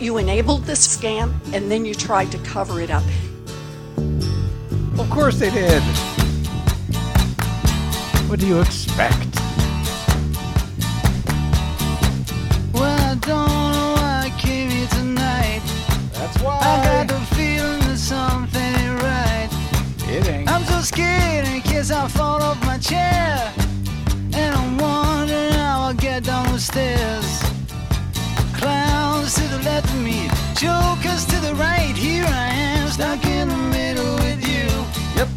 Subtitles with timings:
[0.00, 3.02] You enabled this scam and then you tried to cover it up.
[4.98, 5.82] Of course they did.
[8.28, 9.34] What do you expect?
[12.72, 15.62] Well, I don't know why I came here tonight.
[16.12, 16.58] That's why.
[16.60, 19.48] I got the feeling that something ain't right.
[20.08, 20.48] It ain't.
[20.48, 23.52] I'm so scared in case I fall off my chair.
[24.32, 27.42] And I'm wondering how I'll get down the stairs.
[28.54, 29.87] Clowns to the left of me,
[30.58, 31.94] jokers to the right.
[31.94, 34.66] Here I am, stuck in the middle with you.
[35.16, 35.28] Yep.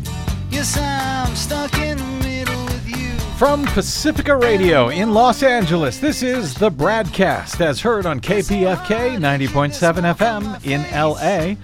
[0.50, 3.12] Yes, I'm stuck in the middle with you.
[3.38, 10.16] From Pacifica Radio in Los Angeles, this is the Bradcast, as heard on KPFK 90.7
[10.16, 11.56] FM in LA,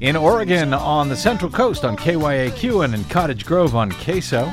[0.00, 4.44] in Oregon on the Central Coast on KYAQ, and in Cottage Grove on KSO,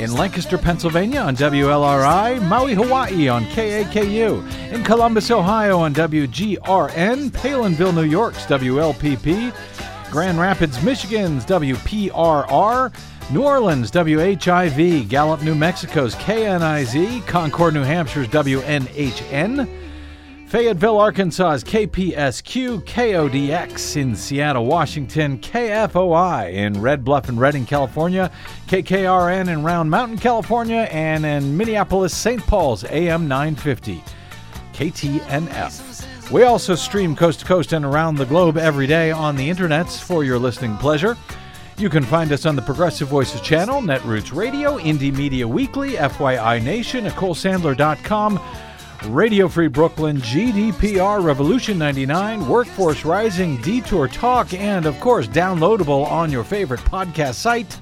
[0.00, 7.94] in Lancaster, Pennsylvania on WLRI, Maui, Hawaii on KAKU, in Columbus, Ohio on WGRN, Palenville,
[7.94, 9.54] New York's WLPP,
[10.10, 12.92] Grand Rapids, Michigan's WPRR,
[13.30, 19.68] New Orleans, WHIV, Gallup, New Mexico's KNIZ, Concord, New Hampshire's WNHN,
[20.50, 28.32] Fayetteville, Arkansas's KPSQ, KODX in Seattle, Washington, KFOI in Red Bluff and Redding, California,
[28.66, 32.44] KKRN in Round Mountain, California, and in Minneapolis, St.
[32.48, 34.02] Paul's AM 950.
[34.72, 36.32] KTNF.
[36.32, 40.02] We also stream coast to coast and around the globe every day on the internets
[40.02, 41.16] for your listening pleasure.
[41.76, 46.60] You can find us on the Progressive Voices channel, Netroots Radio, Indie Media Weekly, FYI
[46.60, 48.40] Nation, NicoleSandler.com,
[49.06, 56.30] Radio Free Brooklyn, GDPR, Revolution 99, Workforce Rising, Detour Talk, and of course, downloadable on
[56.30, 57.78] your favorite podcast site.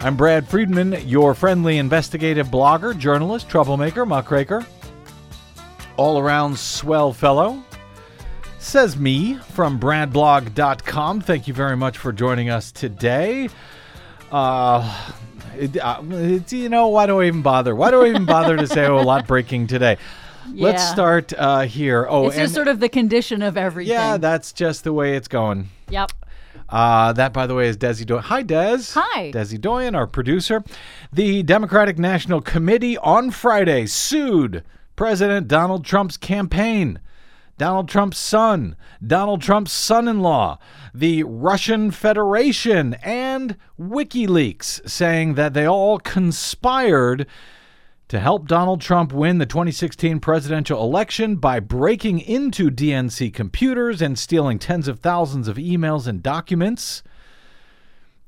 [0.00, 4.64] I'm Brad Friedman, your friendly investigative blogger, journalist, troublemaker, muckraker,
[5.98, 7.62] all around swell fellow.
[8.58, 11.20] Says me from bradblog.com.
[11.20, 13.50] Thank you very much for joining us today.
[14.30, 15.12] Uh,
[15.56, 16.02] it, uh,
[16.48, 17.76] you know, why do I even bother?
[17.76, 19.98] Why do I even bother to say, oh, a lot breaking today?
[20.50, 22.06] Let's start uh, here.
[22.08, 23.92] Oh, It's just sort of the condition of everything.
[23.92, 25.68] yeah, that's just the way it's going.
[25.88, 26.12] Yep.
[26.68, 28.22] Uh, that, by the way, is Desi Doyen.
[28.24, 28.92] Hi, Des.
[28.94, 29.30] Hi.
[29.30, 30.64] Desi Doyen, our producer.
[31.12, 34.64] The Democratic National Committee on Friday sued
[34.96, 36.98] President Donald Trump's campaign.
[37.58, 38.74] Donald Trump's son,
[39.06, 40.58] Donald Trump's son in law,
[40.94, 47.26] the Russian Federation, and WikiLeaks, saying that they all conspired
[48.12, 54.18] to help Donald Trump win the 2016 presidential election by breaking into DNC computers and
[54.18, 57.02] stealing tens of thousands of emails and documents.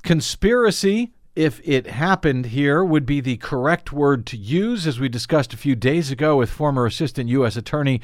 [0.01, 5.53] Conspiracy, if it happened here, would be the correct word to use, as we discussed
[5.53, 7.55] a few days ago with former Assistant U.S.
[7.55, 8.01] Attorney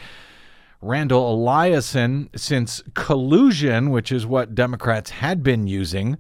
[0.84, 6.20] Randall Eliason, since collusion, which is what Democrats had been using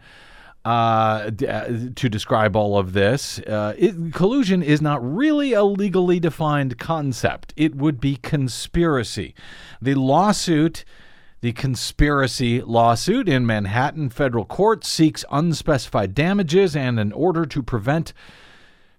[0.63, 6.19] uh, uh, to describe all of this, uh, it, collusion is not really a legally
[6.19, 7.53] defined concept.
[7.57, 9.33] It would be conspiracy.
[9.81, 10.85] The lawsuit.
[11.41, 18.13] The conspiracy lawsuit in Manhattan federal court seeks unspecified damages and an order to prevent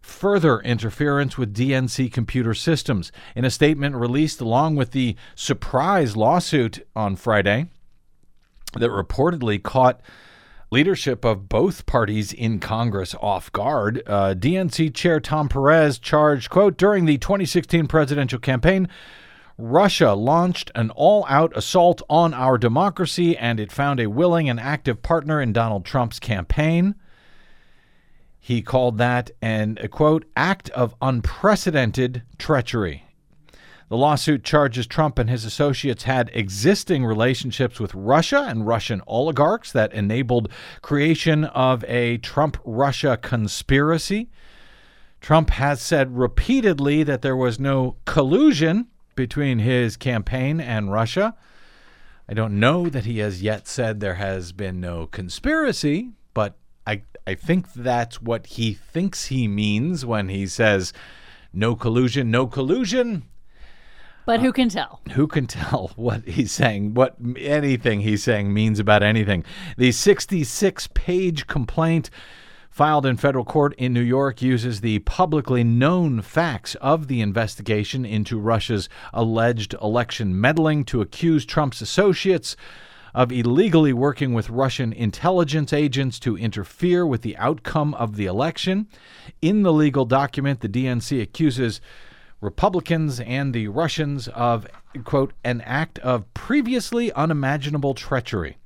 [0.00, 3.12] further interference with DNC computer systems.
[3.36, 7.66] In a statement released along with the surprise lawsuit on Friday
[8.74, 10.00] that reportedly caught
[10.72, 16.78] leadership of both parties in Congress off guard, uh, DNC Chair Tom Perez charged, quote,
[16.78, 18.88] during the 2016 presidential campaign,
[19.58, 24.58] Russia launched an all out assault on our democracy, and it found a willing and
[24.58, 26.94] active partner in Donald Trump's campaign.
[28.40, 33.01] He called that an, a quote, act of unprecedented treachery.
[33.92, 39.70] The lawsuit charges Trump and his associates had existing relationships with Russia and Russian oligarchs
[39.72, 40.48] that enabled
[40.80, 44.30] creation of a Trump Russia conspiracy.
[45.20, 51.34] Trump has said repeatedly that there was no collusion between his campaign and Russia.
[52.26, 56.56] I don't know that he has yet said there has been no conspiracy, but
[56.86, 60.94] I I think that's what he thinks he means when he says
[61.52, 63.24] no collusion, no collusion.
[64.24, 65.00] But who uh, can tell?
[65.12, 69.44] Who can tell what he's saying, what anything he's saying means about anything?
[69.76, 72.10] The 66 page complaint
[72.70, 78.06] filed in federal court in New York uses the publicly known facts of the investigation
[78.06, 82.56] into Russia's alleged election meddling to accuse Trump's associates
[83.14, 88.88] of illegally working with Russian intelligence agents to interfere with the outcome of the election.
[89.42, 91.82] In the legal document, the DNC accuses
[92.42, 94.66] Republicans and the Russians of,
[95.04, 98.58] quote, an act of previously unimaginable treachery.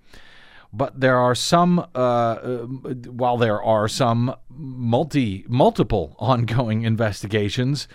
[0.73, 7.87] But there are some, uh, uh, while there are some multi, multiple ongoing investigations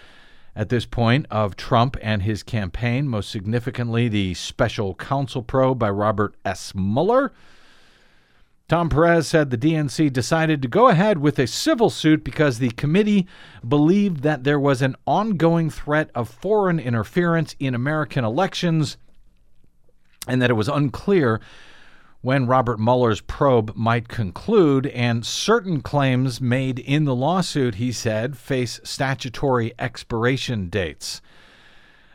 [0.55, 5.89] at this point of Trump and his campaign, most significantly the special counsel probe by
[5.89, 6.73] Robert S.
[6.75, 7.31] Mueller.
[8.71, 12.69] Tom Perez said the DNC decided to go ahead with a civil suit because the
[12.69, 13.27] committee
[13.67, 18.95] believed that there was an ongoing threat of foreign interference in American elections
[20.25, 21.41] and that it was unclear
[22.21, 28.37] when Robert Mueller's probe might conclude, and certain claims made in the lawsuit, he said,
[28.37, 31.19] face statutory expiration dates.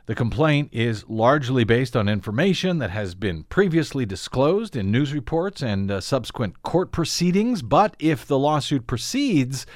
[0.06, 5.62] The complaint is largely based on information that has been previously disclosed in news reports
[5.62, 7.60] and uh, subsequent court proceedings.
[7.60, 9.66] But if the lawsuit proceeds,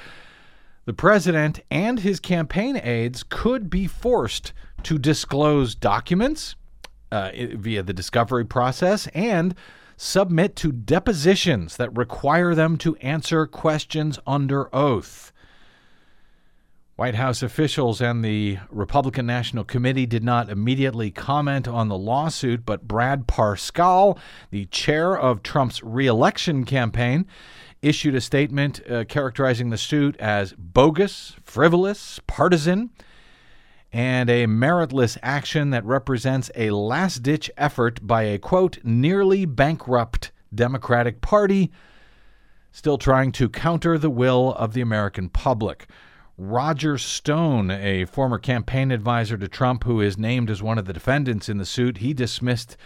[0.85, 6.55] the president and his campaign aides could be forced to disclose documents
[7.11, 9.53] uh, via the discovery process and
[9.97, 15.33] submit to depositions that require them to answer questions under oath.
[17.01, 22.63] White House officials and the Republican National Committee did not immediately comment on the lawsuit,
[22.63, 24.19] but Brad Parscale,
[24.51, 27.25] the chair of Trump's reelection campaign,
[27.81, 32.91] issued a statement uh, characterizing the suit as bogus, frivolous, partisan,
[33.91, 40.31] and a meritless action that represents a last ditch effort by a quote, nearly bankrupt
[40.53, 41.71] Democratic Party
[42.71, 45.87] still trying to counter the will of the American public.
[46.37, 50.93] Roger Stone, a former campaign advisor to Trump who is named as one of the
[50.93, 52.77] defendants in the suit, he dismissed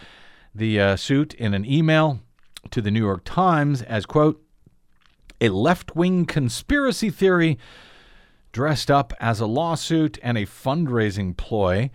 [0.54, 2.20] the uh, suit in an email
[2.70, 4.42] to the New York Times as, quote,
[5.40, 7.58] a left wing conspiracy theory
[8.52, 11.90] dressed up as a lawsuit and a fundraising ploy.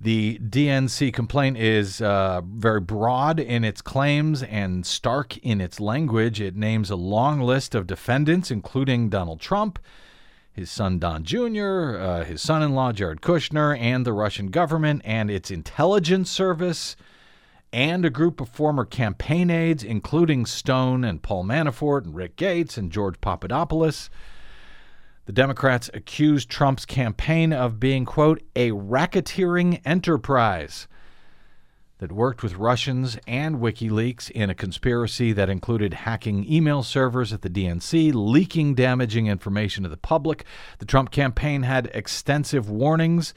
[0.00, 6.40] The DNC complaint is uh, very broad in its claims and stark in its language.
[6.40, 9.78] It names a long list of defendants, including Donald Trump
[10.52, 15.02] his son Don Jr., uh, his son in law Jared Kushner, and the Russian government
[15.04, 16.96] and its intelligence service,
[17.72, 22.76] and a group of former campaign aides, including Stone and Paul Manafort and Rick Gates
[22.78, 24.10] and George Papadopoulos.
[25.26, 30.88] The Democrats accused Trump's campaign of being, quote, a racketeering enterprise
[31.98, 37.42] that worked with Russians and WikiLeaks in a conspiracy that included hacking email servers at
[37.42, 40.44] the DNC, leaking damaging information to the public.
[40.78, 43.34] The Trump campaign had extensive warnings,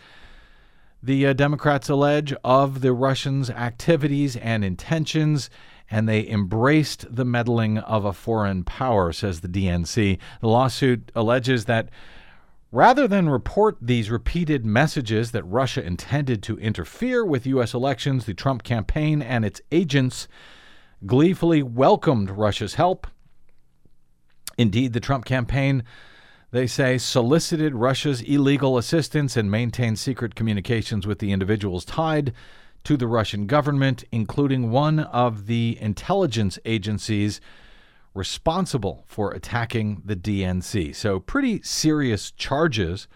[1.02, 5.50] the uh, Democrats allege, of the Russians' activities and intentions.
[5.90, 10.20] And they embraced the meddling of a foreign power, says the DNC.
[10.40, 11.90] The lawsuit alleges that
[12.72, 17.74] Rather than report these repeated messages that Russia intended to interfere with U.S.
[17.74, 20.30] elections, the Trump campaign and its agents
[21.06, 23.08] gleefully welcomed Russia's help.
[24.58, 25.84] Indeed, the Trump campaign,
[26.52, 32.34] they say, solicited Russia's illegal assistance and maintained secret communications with the individuals tied
[32.86, 37.42] to the Russian government, including one of the intelligence agencies
[38.14, 40.96] responsible for attacking the DNC.
[40.96, 43.08] So, pretty serious charges.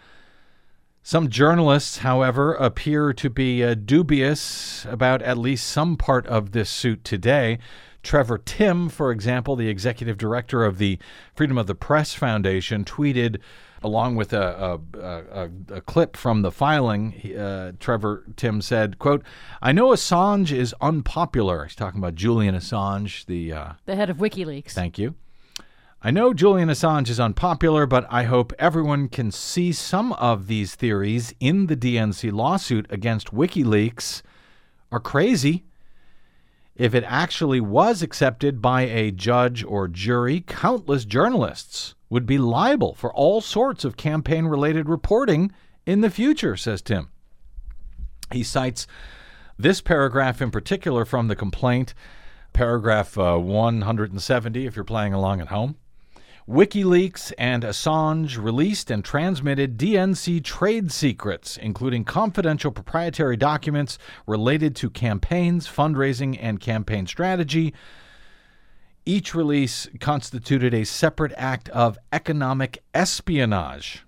[1.03, 6.69] Some journalists, however, appear to be uh, dubious about at least some part of this
[6.69, 7.59] suit today.
[8.01, 10.97] Trevor Timm, for example, the executive director of the
[11.35, 13.39] Freedom of the Press Foundation, tweeted
[13.83, 19.23] along with a, a, a, a clip from the filing, uh, Trevor Timm said, "quote
[19.61, 21.65] I know Assange is unpopular.
[21.65, 24.71] He's talking about Julian Assange, the uh, the head of WikiLeaks.
[24.71, 25.15] Thank you.
[26.01, 30.75] I know Julian Assange is unpopular, but I hope everyone can see some of these
[30.75, 34.21] theories in the DNC lawsuit against WikiLeaks
[34.91, 35.65] are crazy."
[36.75, 42.93] If it actually was accepted by a judge or jury, countless journalists would be liable
[42.93, 45.51] for all sorts of campaign related reporting
[45.85, 47.09] in the future, says Timm.
[48.31, 48.87] He cites
[49.57, 51.93] this paragraph in particular from the complaint,
[52.53, 55.77] paragraph uh, 170, if you're playing along at home.
[56.47, 63.97] WikiLeaks and Assange released and transmitted DNC trade secrets, including confidential proprietary documents
[64.27, 67.73] related to campaigns, fundraising, and campaign strategy.
[69.05, 74.03] Each release constituted a separate act of economic espionage.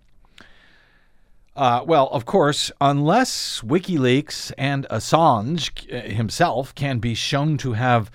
[1.55, 8.11] Uh, well, of course, unless WikiLeaks and Assange himself can be shown to have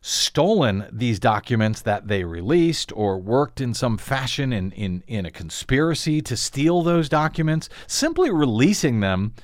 [0.00, 5.30] stolen these documents that they released or worked in some fashion in, in, in a
[5.30, 9.34] conspiracy to steal those documents, simply releasing them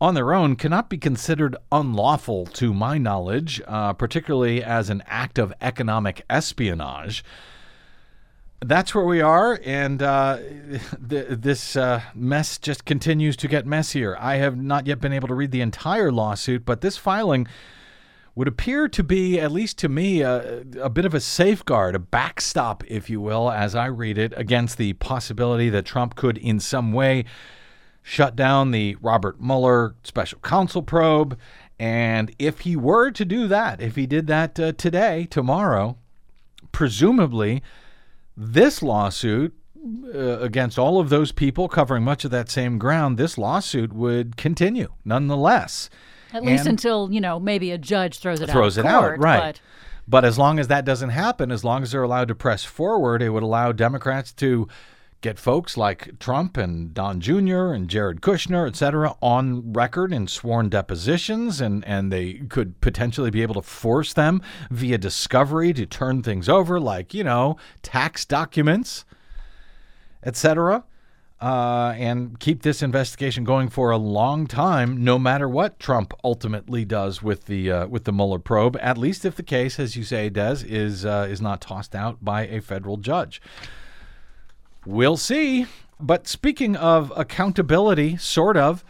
[0.00, 5.38] on their own cannot be considered unlawful to my knowledge, uh, particularly as an act
[5.38, 7.24] of economic espionage.
[8.60, 10.38] That's where we are, and uh,
[11.08, 14.16] th- this uh, mess just continues to get messier.
[14.18, 17.46] I have not yet been able to read the entire lawsuit, but this filing
[18.34, 21.98] would appear to be, at least to me, a, a, bit of a safeguard, a
[21.98, 26.60] backstop, if you will, as I read it, against the possibility that Trump could, in
[26.60, 27.24] some way,
[28.08, 31.36] shut down the Robert Mueller special counsel probe.
[31.76, 35.98] And if he were to do that, if he did that uh, today, tomorrow,
[36.70, 37.64] presumably
[38.36, 39.56] this lawsuit
[40.14, 44.36] uh, against all of those people covering much of that same ground, this lawsuit would
[44.36, 45.90] continue nonetheless.
[46.32, 48.52] At least until, you know, maybe a judge throws it throws out.
[48.52, 49.40] Throws it court, out, right.
[49.40, 49.60] But...
[50.06, 53.20] but as long as that doesn't happen, as long as they're allowed to press forward,
[53.20, 54.68] it would allow Democrats to
[55.20, 57.72] get folks like Trump and Don Jr.
[57.72, 63.30] and Jared Kushner, et cetera, on record in sworn depositions, and, and they could potentially
[63.30, 68.24] be able to force them via discovery to turn things over, like, you know, tax
[68.24, 69.04] documents,
[70.22, 70.84] et cetera.
[71.38, 76.82] Uh, and keep this investigation going for a long time, no matter what Trump ultimately
[76.82, 78.74] does with the uh, with the Mueller probe.
[78.80, 82.24] At least if the case, as you say, Des, is uh, is not tossed out
[82.24, 83.42] by a federal judge.
[84.86, 85.66] We'll see.
[85.98, 88.84] But speaking of accountability, sort of,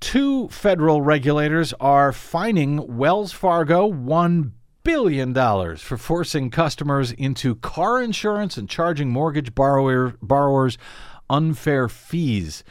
[0.00, 4.50] two federal regulators are fining Wells Fargo $1
[4.82, 5.32] billion
[5.76, 10.78] for forcing customers into car insurance and charging mortgage borrower, borrowers
[11.30, 12.64] unfair fees.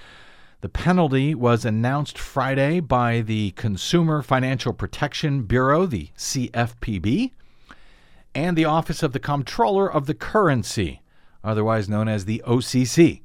[0.60, 7.32] The penalty was announced Friday by the Consumer Financial Protection Bureau, the CFPB,
[8.34, 11.02] and the Office of the Comptroller of the Currency
[11.46, 13.22] otherwise known as the OCC.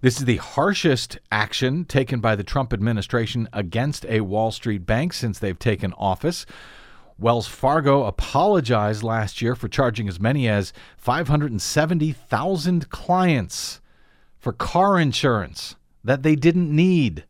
[0.00, 5.12] This is the harshest action taken by the Trump administration against a Wall Street bank
[5.12, 6.46] since they've taken office.
[7.18, 13.82] Wells Fargo apologized last year for charging as many as 570,000 clients
[14.38, 17.26] for car insurance that they didn't need.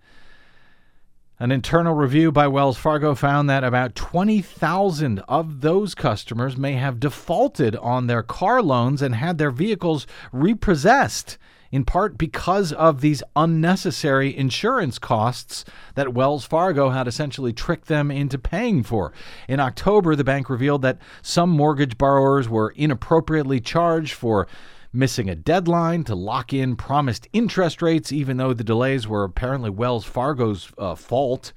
[1.42, 7.00] An internal review by Wells Fargo found that about 20,000 of those customers may have
[7.00, 11.38] defaulted on their car loans and had their vehicles repossessed,
[11.73, 18.11] in part because of these unnecessary insurance costs that Wells Fargo had essentially tricked them
[18.11, 19.14] into paying for.
[19.49, 24.47] In October, the bank revealed that some mortgage borrowers were inappropriately charged for
[24.92, 29.70] missing a deadline to lock in promised interest rates, even though the delays were apparently
[29.70, 31.52] Wells Fargo's uh, fault.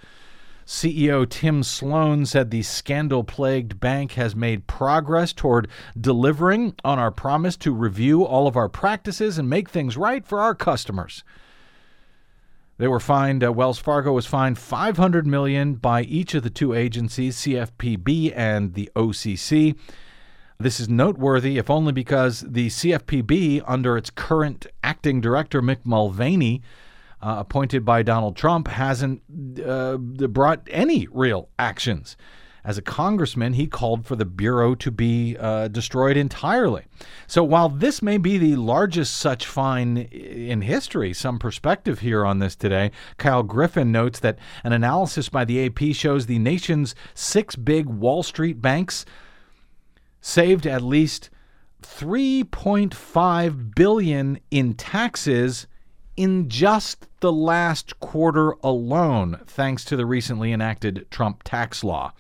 [0.66, 5.68] CEO Tim Sloan said the scandal plagued bank has made progress toward
[6.00, 10.40] delivering on our promise to review all of our practices and make things right for
[10.40, 11.24] our customers.
[12.78, 13.44] They were fined.
[13.44, 18.74] Uh, Wells Fargo was fined 500 million by each of the two agencies, CFPB and
[18.74, 19.76] the OCC.
[20.60, 26.62] This is noteworthy, if only because the CFPB, under its current acting director, Mick Mulvaney,
[27.22, 29.22] uh, appointed by Donald Trump, hasn't
[29.66, 32.18] uh, brought any real actions.
[32.66, 36.86] As a congressman, he called for the Bureau to be uh, destroyed entirely.
[37.28, 42.40] So while this may be the largest such fine in history, some perspective here on
[42.40, 47.58] this today, Kyle Griffin notes that an analysis by the AP shows the nation's six
[47.58, 49.06] big Wall Street banks
[50.24, 51.30] saved at least
[51.82, 55.68] 3.5 billion in taxes
[56.16, 62.14] in just the last quarter alone thanks to the recently enacted Trump tax law.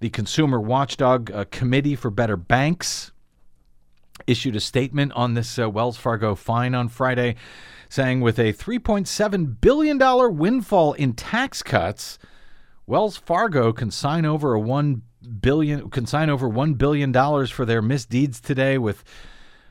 [0.00, 3.10] The Consumer Watchdog uh, Committee for Better Banks
[4.26, 7.36] issued a statement on this uh, Wells Fargo fine on Friday
[7.88, 12.18] saying with a $3.7 billion windfall in tax cuts,
[12.86, 15.00] Wells Fargo can sign over a $1
[15.40, 19.04] billion consign over one billion dollars for their misdeeds today with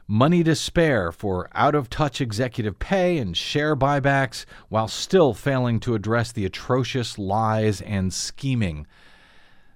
[0.07, 5.79] money to spare for out of touch executive pay and share buybacks while still failing
[5.79, 8.85] to address the atrocious lies and scheming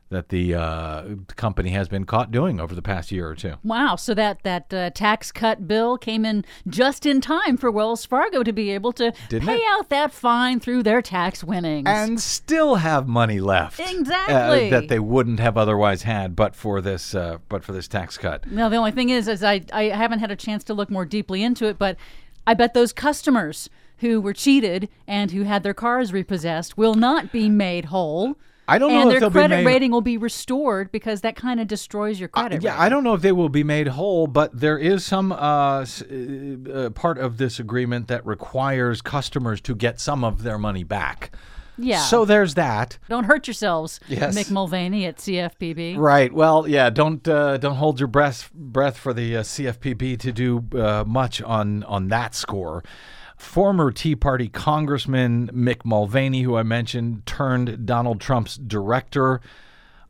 [0.10, 1.04] that the uh,
[1.36, 3.56] company has been caught doing over the past year or two.
[3.64, 3.96] Wow!
[3.98, 8.44] So that that uh, tax cut bill came in just in time for Wells Fargo
[8.44, 9.64] to be able to Didn't pay it?
[9.70, 11.88] out that fine through their tax winnings.
[11.88, 14.70] and still have money left uh, Exactly.
[14.70, 18.46] that they wouldn't have otherwise had but for this uh, but for this tax cut.
[18.50, 21.06] Now, the only thing is, is I, I haven't had a chance to look more
[21.06, 21.98] deeply into it, but
[22.46, 27.32] I bet those customers who were cheated and who had their cars repossessed will not
[27.32, 30.91] be made whole I don't know and if their credit made- rating will be restored
[30.91, 32.62] because that kind of destroys your credit.
[32.62, 32.83] yeah, rating.
[32.83, 35.86] I don't know if they will be made whole, but there is some uh, uh,
[36.74, 41.31] uh, part of this agreement that requires customers to get some of their money back.
[41.77, 42.01] yeah.
[42.01, 42.97] So there's that.
[43.07, 44.36] don't hurt yourselves, Yes.
[44.38, 45.95] Mick Mulvaney at CFPB.
[45.97, 46.33] Right.
[46.33, 46.89] Well, yeah.
[46.89, 51.41] Don't uh, don't hold your breath breath for the uh, CFPB to do uh, much
[51.41, 52.83] on on that score.
[53.38, 59.41] Former Tea Party Congressman Mick Mulvaney, who I mentioned, turned Donald Trump's director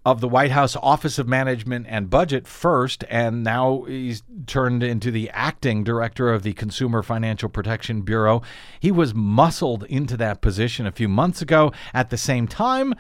[0.06, 5.12] of the White House Office of Management and Budget first, and now he's turned into
[5.12, 8.42] the acting director of the Consumer Financial Protection Bureau.
[8.80, 12.96] He was muscled into that position a few months ago at the same time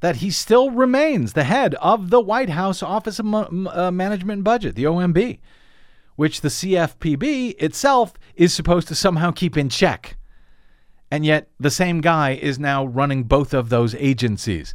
[0.00, 4.44] that he still remains the head of the White House Office of uh, Management and
[4.44, 5.38] Budget, the OMB,
[6.16, 10.16] which the CFPB itself is supposed to somehow keep in check.
[11.10, 14.74] And yet the same guy is now running both of those agencies.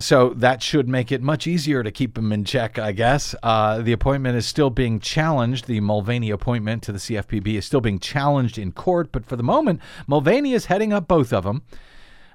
[0.00, 3.34] So that should make it much easier to keep him in check, I guess.
[3.42, 5.66] Uh, the appointment is still being challenged.
[5.66, 9.44] The Mulvaney appointment to the CFPB is still being challenged in court, but for the
[9.44, 11.62] moment, Mulvaney is heading up both of them,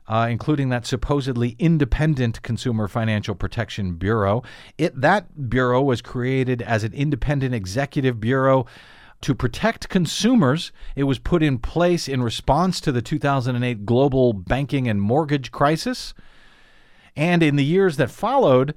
[0.09, 4.43] uh, including that supposedly independent Consumer Financial Protection Bureau.
[4.77, 8.65] It that bureau was created as an independent executive bureau
[9.21, 10.71] to protect consumers.
[10.95, 16.15] It was put in place in response to the 2008 global banking and mortgage crisis.
[17.15, 18.73] And in the years that followed,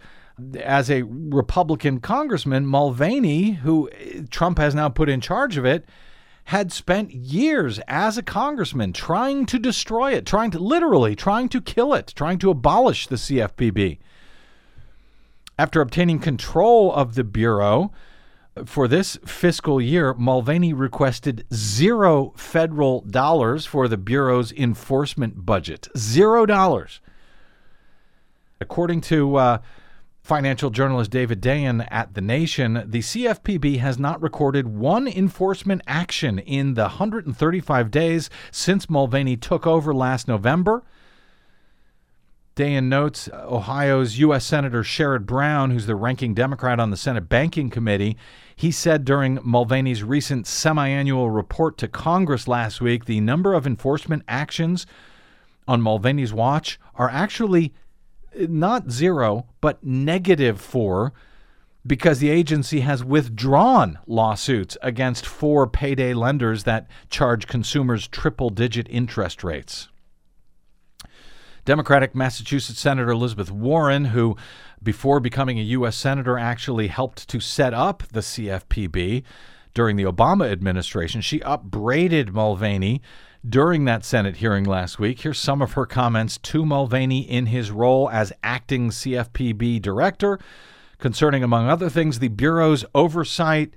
[0.61, 5.87] as a Republican congressman, Mulvaney, who eh, Trump has now put in charge of it,
[6.45, 11.61] had spent years as a congressman trying to destroy it, trying to literally trying to
[11.61, 13.99] kill it, trying to abolish the CFPB.
[15.59, 17.93] After obtaining control of the bureau
[18.67, 25.89] for this fiscal year, Mulvaney requested zero federal dollars for the bureau's enforcement budget.
[25.97, 27.01] Zero dollars.
[28.61, 29.59] According to uh,
[30.23, 36.39] financial journalist David Dayen at The Nation, the CFPB has not recorded one enforcement action
[36.39, 40.85] in the 135 days since Mulvaney took over last November.
[42.55, 44.45] Dayen notes Ohio's U.S.
[44.45, 48.17] Senator Sherrod Brown, who's the ranking Democrat on the Senate Banking Committee,
[48.55, 54.23] he said during Mulvaney's recent semi-annual report to Congress last week, the number of enforcement
[54.29, 54.87] actions
[55.67, 57.73] on Mulvaney's watch are actually
[58.37, 61.13] not zero, but negative four,
[61.87, 68.87] because the agency has withdrawn lawsuits against four payday lenders that charge consumers triple digit
[68.89, 69.89] interest rates.
[71.65, 74.37] Democratic Massachusetts Senator Elizabeth Warren, who
[74.83, 75.97] before becoming a U.S.
[75.97, 79.23] Senator actually helped to set up the CFPB
[79.75, 83.01] during the Obama administration, she upbraided Mulvaney
[83.49, 85.21] during that Senate hearing last week.
[85.21, 90.39] Here's some of her comments to Mulvaney in his role as acting CFPB director
[90.99, 93.75] concerning, among other things, the Bureau's oversight.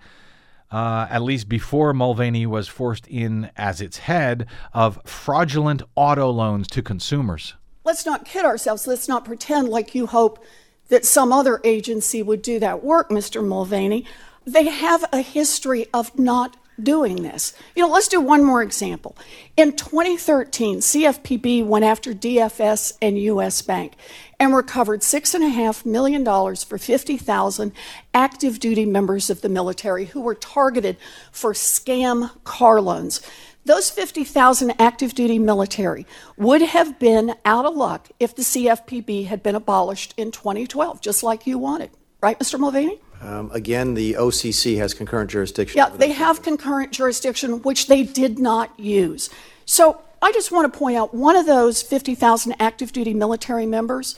[0.72, 6.68] Uh, at least before Mulvaney was forced in as its head of fraudulent auto loans
[6.70, 7.54] to consumers.
[7.84, 8.88] Let's not kid ourselves.
[8.88, 10.44] Let's not pretend like you hope
[10.90, 13.46] that some other agency would do that work, Mr.
[13.46, 14.06] Mulvaney.
[14.46, 17.54] They have a history of not doing this.
[17.76, 19.16] You know, let's do one more example.
[19.56, 23.94] In 2013, CFPB went after DFS and US Bank
[24.40, 27.72] and recovered $6.5 million for 50,000
[28.14, 30.98] active duty members of the military who were targeted
[31.32, 33.22] for scam car loans.
[33.66, 36.06] Those 50,000 active duty military
[36.38, 41.24] would have been out of luck if the CFPB had been abolished in 2012, just
[41.24, 41.90] like you wanted.
[42.22, 42.60] Right, Mr.
[42.60, 43.00] Mulvaney?
[43.26, 45.78] Um, again, the OCC has concurrent jurisdiction.
[45.78, 49.32] Yeah, they have concurrent jurisdiction, which they did not use.
[49.66, 54.16] So I just want to point out one of those 50,000 active duty military members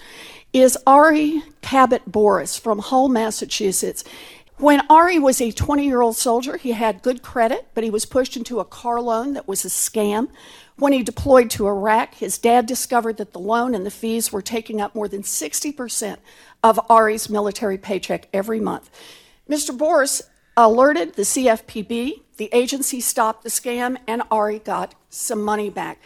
[0.51, 4.03] is Ari Cabot Boris from Hull, Massachusetts.
[4.57, 8.05] When Ari was a 20 year old soldier, he had good credit, but he was
[8.05, 10.29] pushed into a car loan that was a scam.
[10.77, 14.41] When he deployed to Iraq, his dad discovered that the loan and the fees were
[14.41, 16.17] taking up more than 60%
[16.63, 18.89] of Ari's military paycheck every month.
[19.49, 19.77] Mr.
[19.77, 20.21] Boris
[20.55, 25.99] alerted the CFPB, the agency stopped the scam, and Ari got some money back.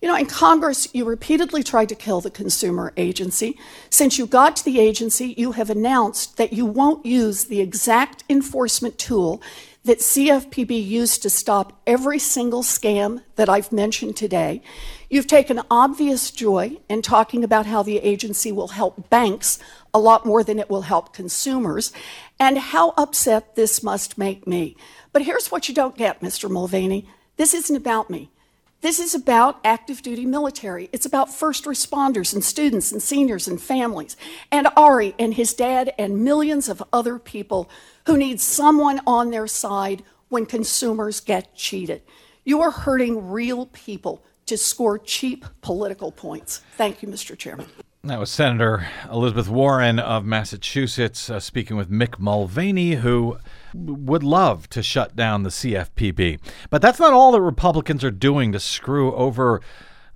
[0.00, 3.58] You know, in Congress, you repeatedly tried to kill the consumer agency.
[3.90, 8.22] Since you got to the agency, you have announced that you won't use the exact
[8.28, 9.42] enforcement tool
[9.84, 14.62] that CFPB used to stop every single scam that I've mentioned today.
[15.10, 19.58] You've taken obvious joy in talking about how the agency will help banks
[19.94, 21.92] a lot more than it will help consumers,
[22.38, 24.76] and how upset this must make me.
[25.14, 26.50] But here's what you don't get, Mr.
[26.50, 28.30] Mulvaney this isn't about me.
[28.80, 30.88] This is about active duty military.
[30.92, 34.16] It's about first responders and students and seniors and families,
[34.52, 37.70] and Ari and his dad and millions of other people
[38.06, 42.02] who need someone on their side when consumers get cheated.
[42.44, 46.62] You are hurting real people to score cheap political points.
[46.76, 47.36] Thank you, Mr.
[47.36, 47.66] Chairman.
[48.04, 53.38] That was Senator Elizabeth Warren of Massachusetts uh, speaking with Mick Mulvaney, who
[53.74, 56.40] would love to shut down the CFPB.
[56.70, 59.60] But that's not all that Republicans are doing to screw over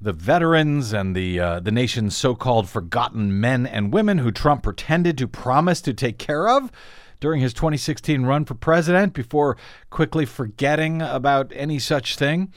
[0.01, 5.19] the veterans and the uh, the nation's so-called forgotten men and women who Trump pretended
[5.19, 6.73] to promise to take care of
[7.21, 9.57] during his 2016 run for president before
[9.91, 12.53] quickly forgetting about any such thing.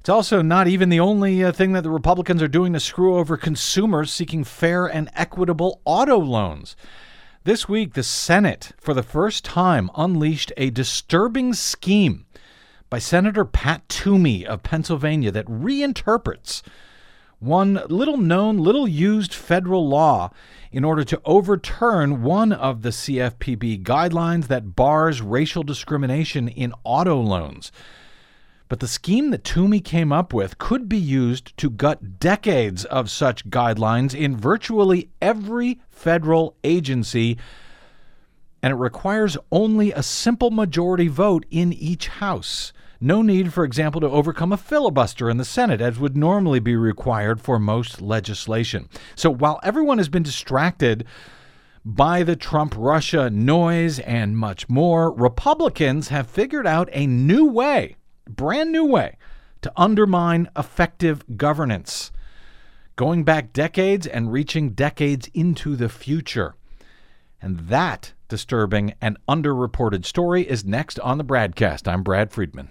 [0.00, 3.18] It's also not even the only uh, thing that the Republicans are doing to screw
[3.18, 6.74] over consumers seeking fair and equitable auto loans.
[7.44, 12.24] This week, the Senate, for the first time, unleashed a disturbing scheme
[12.88, 16.62] by Senator Pat Toomey of Pennsylvania that reinterprets
[17.38, 20.30] one little known, little used federal law
[20.72, 27.20] in order to overturn one of the CFPB guidelines that bars racial discrimination in auto
[27.20, 27.70] loans.
[28.70, 33.10] But the scheme that Toomey came up with could be used to gut decades of
[33.10, 37.36] such guidelines in virtually every federal agency,
[38.62, 42.72] and it requires only a simple majority vote in each House.
[43.00, 46.76] No need, for example, to overcome a filibuster in the Senate, as would normally be
[46.76, 48.88] required for most legislation.
[49.16, 51.04] So while everyone has been distracted
[51.84, 57.96] by the Trump Russia noise and much more, Republicans have figured out a new way
[58.36, 59.16] brand new way
[59.62, 62.10] to undermine effective governance,
[62.96, 66.54] going back decades and reaching decades into the future.
[67.42, 71.88] And that disturbing and underreported story is next on the Bradcast.
[71.88, 72.70] I'm Brad Friedman.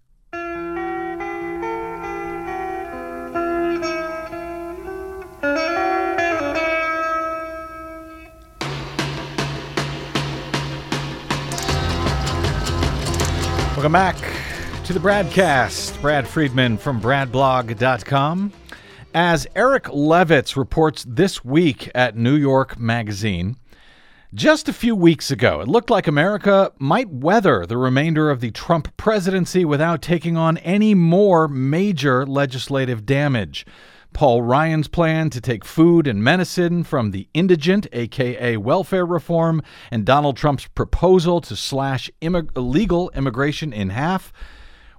[13.81, 15.99] Welcome back to the Bradcast.
[16.03, 18.53] Brad Friedman from BradBlog.com.
[19.15, 23.57] As Eric Levitz reports this week at New York Magazine,
[24.35, 28.51] just a few weeks ago, it looked like America might weather the remainder of the
[28.51, 33.65] Trump presidency without taking on any more major legislative damage.
[34.13, 40.05] Paul Ryan's plan to take food and medicine from the indigent, aka welfare reform, and
[40.05, 44.33] Donald Trump's proposal to slash immig- illegal immigration in half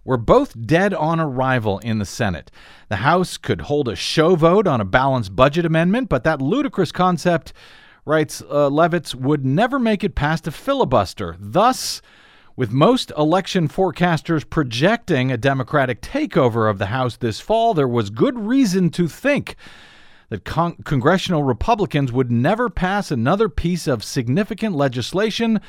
[0.04, 2.50] were both dead on arrival in the Senate.
[2.88, 6.90] The House could hold a show vote on a balanced budget amendment, but that ludicrous
[6.90, 7.52] concept,
[8.04, 11.36] writes uh, Levitz, would never make it past a filibuster.
[11.38, 12.02] Thus,
[12.56, 18.10] with most election forecasters projecting a Democratic takeover of the House this fall, there was
[18.10, 19.56] good reason to think
[20.28, 25.60] that con- congressional Republicans would never pass another piece of significant legislation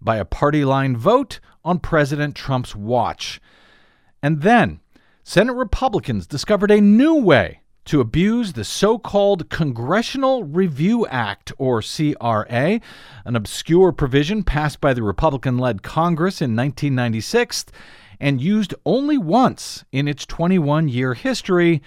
[0.00, 3.40] by a party line vote on President Trump's watch.
[4.22, 4.80] And then,
[5.24, 11.82] Senate Republicans discovered a new way to abuse the so called Congressional Review Act, or
[11.82, 12.80] CRA,
[13.24, 17.66] an obscure provision passed by the Republican led Congress in 1996
[18.20, 21.82] and used only once in its 21 year history,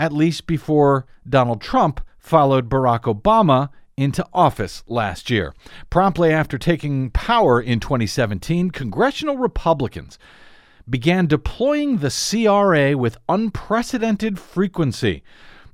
[0.00, 5.54] at least before Donald Trump followed Barack Obama into office last year.
[5.90, 10.18] Promptly after taking power in 2017, congressional Republicans
[10.88, 15.22] began deploying the CRA with unprecedented frequency.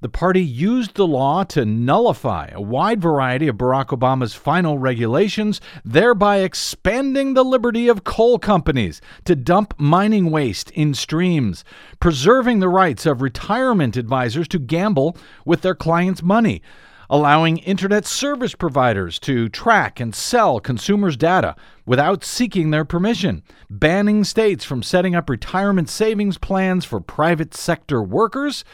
[0.05, 5.63] The party used the law to nullify a wide variety of Barack Obama's final regulations,
[5.83, 11.65] thereby expanding the liberty of coal companies to dump mining waste in streams,
[12.01, 16.61] preserving the rights of retirement advisors to gamble with their clients' money,
[17.09, 21.55] allowing internet service providers to track and sell consumers' data
[21.87, 28.03] without seeking their permission, banning states from setting up retirement savings plans for private sector
[28.03, 28.65] workers,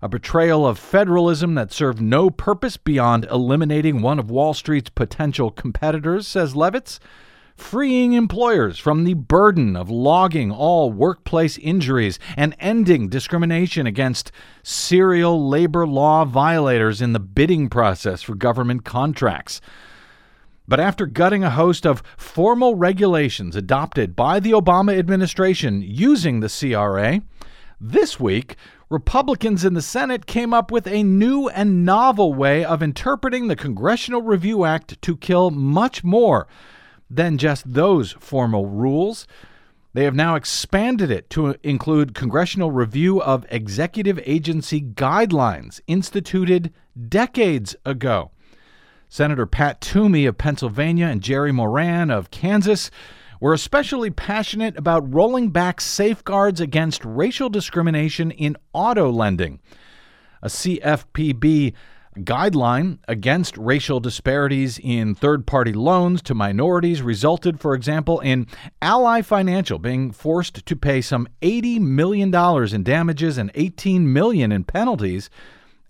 [0.00, 5.50] a betrayal of federalism that served no purpose beyond eliminating one of Wall Street's potential
[5.50, 6.98] competitors, says Levitz.
[7.62, 15.48] Freeing employers from the burden of logging all workplace injuries and ending discrimination against serial
[15.48, 19.60] labor law violators in the bidding process for government contracts.
[20.68, 26.48] But after gutting a host of formal regulations adopted by the Obama administration using the
[26.48, 27.22] CRA,
[27.80, 28.56] this week,
[28.90, 33.56] Republicans in the Senate came up with a new and novel way of interpreting the
[33.56, 36.46] Congressional Review Act to kill much more
[37.14, 39.26] than just those formal rules.
[39.94, 46.72] They have now expanded it to include congressional review of executive agency guidelines instituted
[47.08, 48.30] decades ago.
[49.10, 52.90] Senator Pat Toomey of Pennsylvania and Jerry Moran of Kansas
[53.40, 59.60] were especially passionate about rolling back safeguards against racial discrimination in auto lending.
[60.40, 61.74] A CFPB
[62.18, 68.46] guideline against racial disparities in third party loans to minorities resulted, for example, in
[68.82, 72.34] Ally Financial being forced to pay some $80 million
[72.74, 75.30] in damages and 18 million in penalties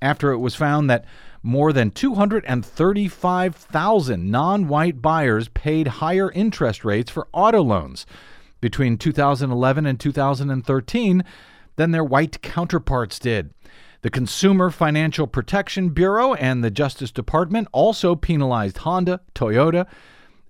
[0.01, 1.05] after it was found that
[1.43, 8.07] more than 235,000 non white buyers paid higher interest rates for auto loans
[8.61, 11.25] between 2011 and 2013
[11.77, 13.53] than their white counterparts did.
[14.03, 19.87] The Consumer Financial Protection Bureau and the Justice Department also penalized Honda, Toyota,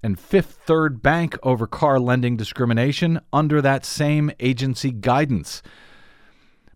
[0.02, 5.62] and Fifth Third Bank over car lending discrimination under that same agency guidance.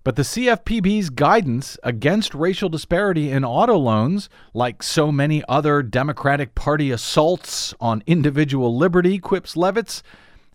[0.05, 6.55] But the CFPB's guidance against racial disparity in auto loans, like so many other Democratic
[6.55, 10.03] Party assaults on individual liberty, quips Levitz,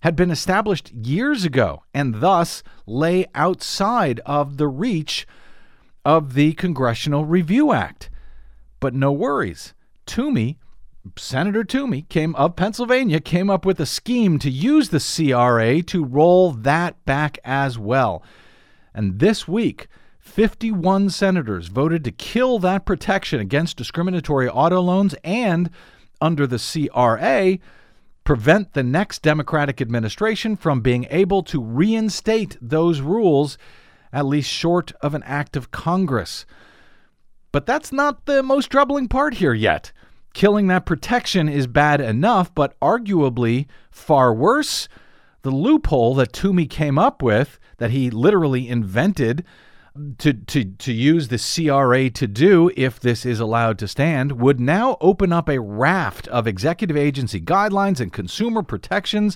[0.02, 5.26] had been established years ago and thus lay outside of the reach
[6.06, 8.10] of the Congressional Review Act.
[8.80, 9.74] But no worries.
[10.06, 10.58] Toomey,
[11.18, 16.04] Senator Toomey came of Pennsylvania came up with a scheme to use the CRA to
[16.04, 18.24] roll that back as well.
[18.94, 19.88] And this week,
[20.20, 25.70] 51 senators voted to kill that protection against discriminatory auto loans and,
[26.20, 27.58] under the CRA,
[28.24, 33.58] prevent the next Democratic administration from being able to reinstate those rules,
[34.14, 36.46] at least short of an act of Congress.
[37.52, 39.92] But that's not the most troubling part here yet.
[40.34, 44.88] Killing that protection is bad enough, but arguably far worse.
[45.42, 49.44] The loophole that Toomey came up with that he literally invented
[50.20, 54.60] to, to, to use the CRA to do if this is allowed to stand would
[54.60, 59.36] now open up a raft of executive agency guidelines and consumer protections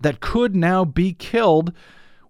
[0.00, 1.72] that could now be killed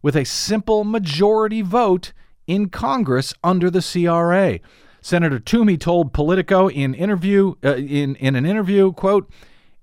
[0.03, 2.13] with a simple majority vote
[2.47, 4.61] in Congress under the CRA.
[5.01, 9.31] Senator Toomey told Politico in interview uh, in in an interview, quote,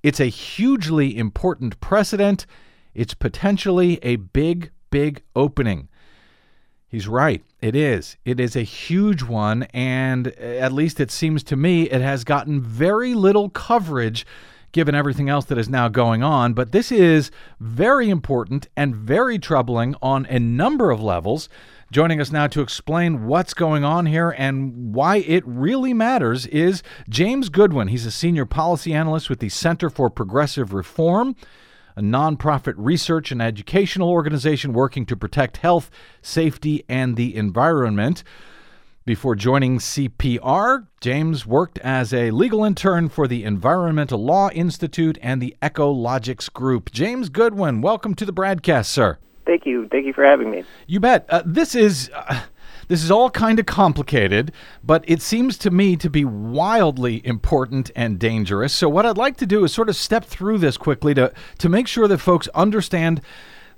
[0.03, 2.45] "It's a hugely important precedent.
[2.93, 5.87] It's potentially a big big opening.
[6.87, 7.43] He's right.
[7.59, 8.15] It is.
[8.23, 9.63] It is a huge one.
[9.73, 14.25] And at least it seems to me it has gotten very little coverage
[14.77, 16.53] given everything else that is now going on.
[16.53, 21.49] But this is very important and very troubling on a number of levels.
[21.91, 26.83] Joining us now to explain what's going on here and why it really matters is
[27.09, 27.87] James Goodwin.
[27.87, 31.35] He's a senior policy analyst with the Center for Progressive Reform
[31.95, 35.89] a nonprofit research and educational organization working to protect health,
[36.21, 38.23] safety, and the environment.
[39.07, 45.41] Before joining CPR, James worked as a legal intern for the Environmental Law Institute and
[45.41, 46.91] the Ecologics Group.
[46.91, 49.17] James Goodwin, welcome to the Bradcast, sir.
[49.45, 49.87] Thank you.
[49.87, 50.65] Thank you for having me.
[50.87, 51.25] You bet.
[51.29, 52.11] Uh, this is.
[52.13, 52.41] Uh,
[52.89, 57.91] this is all kind of complicated, but it seems to me to be wildly important
[57.97, 58.73] and dangerous.
[58.73, 61.67] So, what I'd like to do is sort of step through this quickly to, to
[61.67, 63.21] make sure that folks understand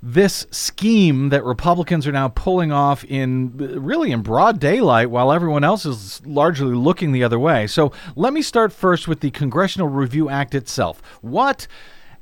[0.02, 5.64] this scheme that Republicans are now pulling off in really in broad daylight while everyone
[5.64, 7.66] else is largely looking the other way.
[7.66, 11.02] So, let me start first with the Congressional Review Act itself.
[11.20, 11.66] What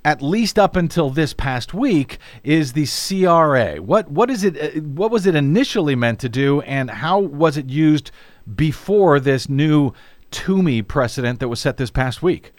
[0.05, 3.77] at least up until this past week, is the CRA.
[3.77, 4.57] What what is it?
[4.57, 8.11] Uh, what was it initially meant to do, and how was it used
[8.55, 9.93] before this new
[10.31, 12.53] Toomey precedent that was set this past week?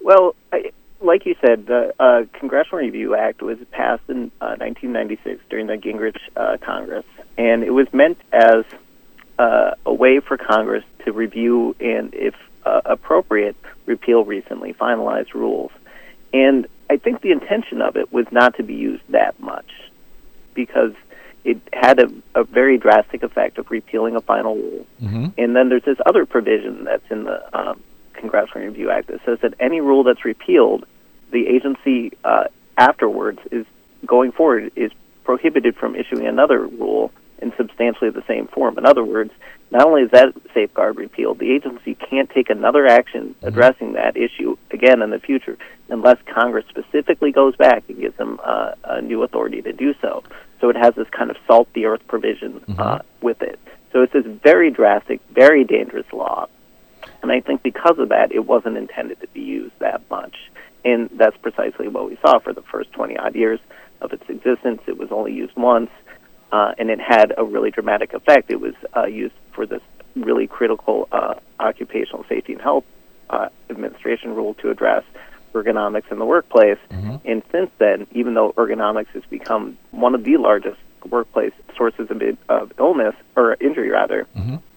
[0.00, 0.36] Well,
[1.00, 5.76] like you said, the uh, Congressional Review Act was passed in uh, 1996 during the
[5.76, 7.04] Gingrich uh, Congress,
[7.36, 8.64] and it was meant as
[9.38, 15.70] uh, a way for Congress to review and, if uh, appropriate, repeal recently finalized rules.
[16.32, 19.70] And I think the intention of it was not to be used that much
[20.54, 20.92] because
[21.44, 24.86] it had a, a very drastic effect of repealing a final rule.
[25.00, 25.26] Mm-hmm.
[25.38, 27.80] And then there's this other provision that's in the um,
[28.16, 30.86] Congressional Review Act that says that any rule that's repealed
[31.30, 32.44] the agency uh,
[32.76, 33.66] afterwards is
[34.04, 34.92] going forward is
[35.24, 38.78] prohibited from issuing another rule in substantially the same form.
[38.78, 39.32] In other words,
[39.70, 44.56] not only is that safeguard repealed, the agency can't take another action addressing that issue
[44.70, 49.22] again in the future unless Congress specifically goes back and gives them uh, a new
[49.22, 50.22] authority to do so.
[50.60, 53.58] So it has this kind of salt the earth provision uh, with it.
[53.92, 56.48] So it's this very drastic, very dangerous law.
[57.26, 60.36] And I think because of that, it wasn't intended to be used that much.
[60.84, 63.58] And that's precisely what we saw for the first 20 odd years
[64.00, 64.80] of its existence.
[64.86, 65.90] It was only used once,
[66.52, 68.48] uh, and it had a really dramatic effect.
[68.52, 69.82] It was uh, used for this
[70.14, 72.84] really critical uh, occupational safety and health
[73.28, 75.02] uh, administration rule to address
[75.52, 76.78] ergonomics in the workplace.
[77.24, 80.78] And since then, even though ergonomics has become one of the largest
[81.10, 84.28] workplace sources of, of illness or injury, rather,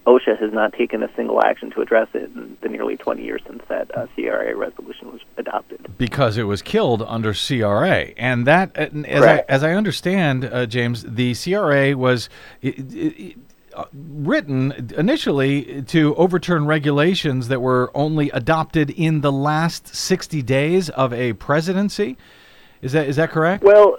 [0.05, 3.41] OSHA has not taken a single action to address it in the nearly 20 years
[3.45, 5.85] since that uh, CRA resolution was adopted.
[5.97, 10.65] because it was killed under CRA, and that, uh, as I, as I understand, uh,
[10.65, 12.29] James, the CRA was
[12.63, 13.35] i i
[13.75, 20.89] uh, written initially to overturn regulations that were only adopted in the last sixty days
[20.89, 22.17] of a presidency.
[22.81, 23.63] Is that is that correct?
[23.63, 23.95] Well,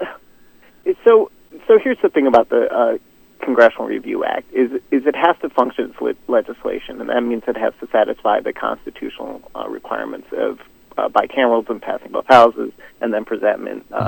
[1.07, 1.31] so
[1.69, 2.99] so here's the thing about the uh,
[3.43, 7.43] Congressional Review Act is is it has to function as lit- legislation, and that means
[7.49, 10.61] it has to satisfy the constitutional uh, requirements of
[10.99, 13.99] uh, bicameralism, passing both houses, and then presentment, uh,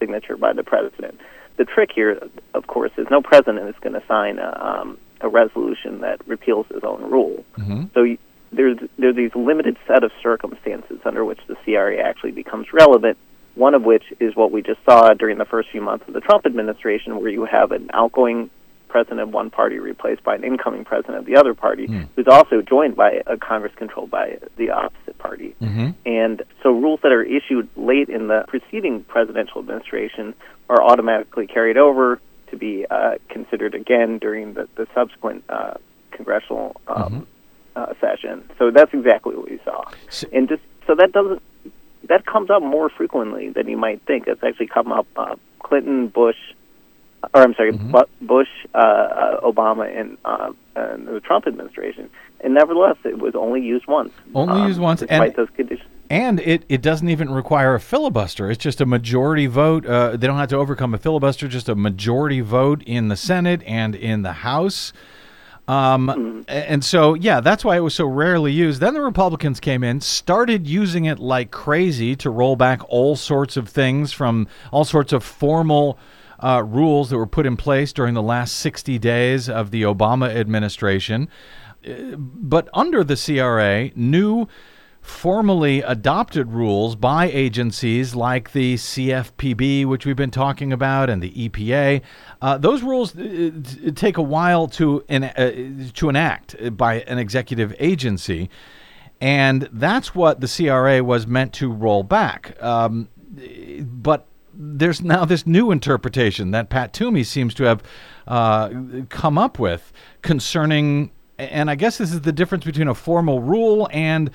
[0.00, 1.20] signature by the president.
[1.56, 2.18] The trick here,
[2.54, 6.66] of course, is no president is going to sign a, um, a resolution that repeals
[6.72, 7.44] his own rule.
[7.94, 8.18] So y-
[8.52, 13.16] there's there's these limited set of circumstances under which the CRA actually becomes relevant.
[13.56, 16.20] One of which is what we just saw during the first few months of the
[16.20, 18.50] Trump administration, where you have an outgoing
[18.88, 22.62] president of one party replaced by an incoming president of the other party, who's also
[22.62, 25.54] joined by a Congress controlled by the opposite party.
[26.06, 30.34] And so rules that are issued late in the preceding presidential administration
[30.70, 35.74] are automatically carried over to be uh, considered again during the, the subsequent uh,
[36.12, 37.26] congressional um,
[37.74, 38.48] uh, session.
[38.58, 39.84] So that's exactly what we saw.
[40.10, 41.42] So- and just so that doesn't
[42.08, 44.26] that comes up more frequently than you might think.
[44.26, 46.36] It's actually come up uh, Clinton, Bush,
[47.34, 47.92] or I'm sorry, Mm-hmm.
[47.92, 52.08] Bu- Bush, uh, uh, Obama, and, uh, and the Trump administration.
[52.40, 54.12] And nevertheless, it was only used once.
[54.34, 55.88] Only um, used once, despite and- those conditions.
[56.08, 58.48] And it, it doesn't even require a filibuster.
[58.48, 59.84] It's just a majority vote.
[59.84, 63.60] Uh, they don't have to overcome a filibuster, just a majority vote in the Senate
[63.66, 64.92] and in the House.
[65.68, 68.80] Um, a- And so, yeah, that's why it was so rarely used.
[68.80, 73.56] Then the Republicans came in, started using it like crazy to roll back all sorts
[73.56, 75.98] of things from all sorts of formal
[76.38, 80.28] uh, rules that were put in place during the last 60 days of the Obama
[80.34, 81.28] administration.
[81.86, 84.46] Uh, But under the CRA, new
[85.06, 91.30] formally adopted rules by agencies like the CFPB, which we've been talking about, and the
[91.30, 92.02] EPA.
[92.42, 93.50] Uh, those rules uh,
[93.94, 98.50] take a while to en- uh, to enact by an executive agency,
[99.20, 102.60] and that's what the CRA was meant to roll back.
[102.60, 103.08] Um,
[103.80, 107.82] but there's now this new interpretation that Pat Toomey seems to have
[108.26, 108.70] uh,
[109.08, 109.92] come up with
[110.22, 114.32] concerning, and I guess this is the difference between a formal rule and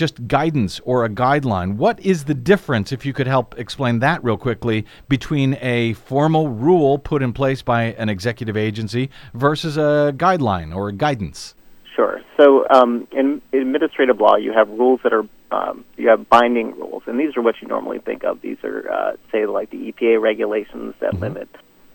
[0.00, 1.76] just guidance or a guideline.
[1.76, 6.48] What is the difference, if you could help explain that real quickly, between a formal
[6.48, 11.54] rule put in place by an executive agency versus a guideline or a guidance?
[11.94, 12.20] Sure.
[12.38, 17.02] So um, in administrative law, you have rules that are um, you have binding rules,
[17.06, 18.40] and these are what you normally think of.
[18.40, 21.48] These are, uh, say, like the EPA regulations that limit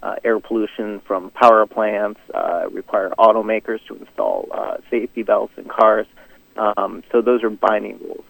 [0.05, 5.65] uh, air pollution from power plants, uh, require automakers to install uh, safety belts in
[5.65, 6.05] cars.
[6.57, 8.23] Um, so those are binding rules.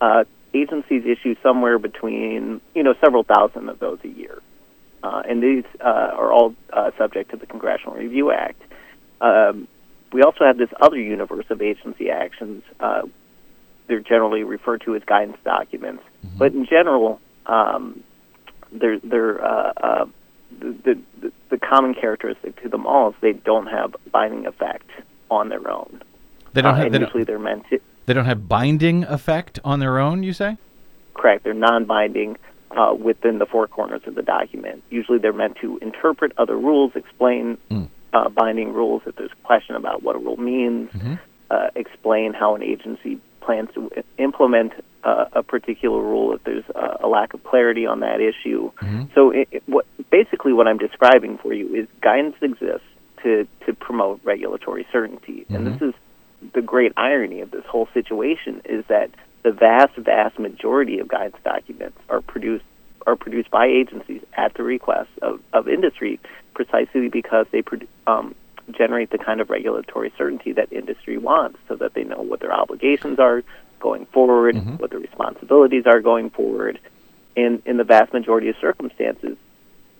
[0.00, 4.40] Uh, agencies issue somewhere between you know several thousand of those a year,
[5.02, 8.60] uh, and these uh, are all uh, subject to the Congressional Review Act.
[9.20, 9.68] Um,
[10.12, 12.62] we also have this other universe of agency actions.
[12.80, 13.02] Uh,
[13.86, 16.02] they're generally referred to as guidance documents,
[16.36, 18.02] but in general, um,
[18.70, 20.04] they're, they're uh, uh,
[20.60, 24.88] the, the, the common characteristic to them all is they don't have binding effect
[25.30, 26.02] on their own.
[26.52, 29.58] They don't Uh, have they don't, usually they're meant to they don't have binding effect
[29.64, 30.22] on their own.
[30.22, 30.56] You say?
[31.14, 31.44] correct.
[31.44, 32.36] They're non-binding
[32.72, 34.82] uh, within the four corners of the document.
[34.90, 37.58] Usually, they're meant to interpret other rules, explain
[38.12, 40.90] uh, binding rules if there's a question about what a rule means,
[41.50, 44.72] uh, explain how an agency plans to implement
[45.04, 48.70] uh, a particular rule if there's uh, a lack of clarity on that issue.
[49.14, 52.86] So, it, it, what basically what I'm describing for you is guidance exists
[53.22, 55.94] to to promote regulatory certainty, and this is
[56.54, 59.10] the great irony of this whole situation is that
[59.42, 62.64] the vast, vast majority of guidance documents are produced
[63.04, 66.20] are produced by agencies at the request of, of industry,
[66.54, 67.60] precisely because they
[68.06, 68.32] um,
[68.70, 72.52] generate the kind of regulatory certainty that industry wants, so that they know what their
[72.52, 73.42] obligations are
[73.80, 74.76] going forward, Mm-hmm.
[74.76, 76.78] what their responsibilities are going forward.
[77.36, 79.36] And in the vast majority of circumstances,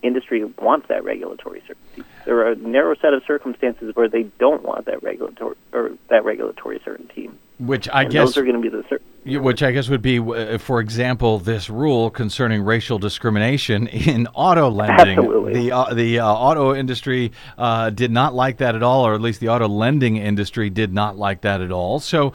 [0.03, 2.03] industry wants that regulatory certainty.
[2.25, 6.25] There are a narrow set of circumstances where they don't want that regulatory or that
[6.25, 7.31] regulatory certainty.
[7.59, 10.03] Which I And guess those are going to be the cer- Which I guess would
[10.03, 15.19] be, uh, for example, this rule concerning racial discrimination in auto lending.
[15.19, 15.53] Absolutely.
[15.55, 19.21] The uh, the uh, auto industry uh, did not like that at all, or at
[19.21, 22.01] least the auto lending industry did not like that at all.
[22.01, 22.33] So,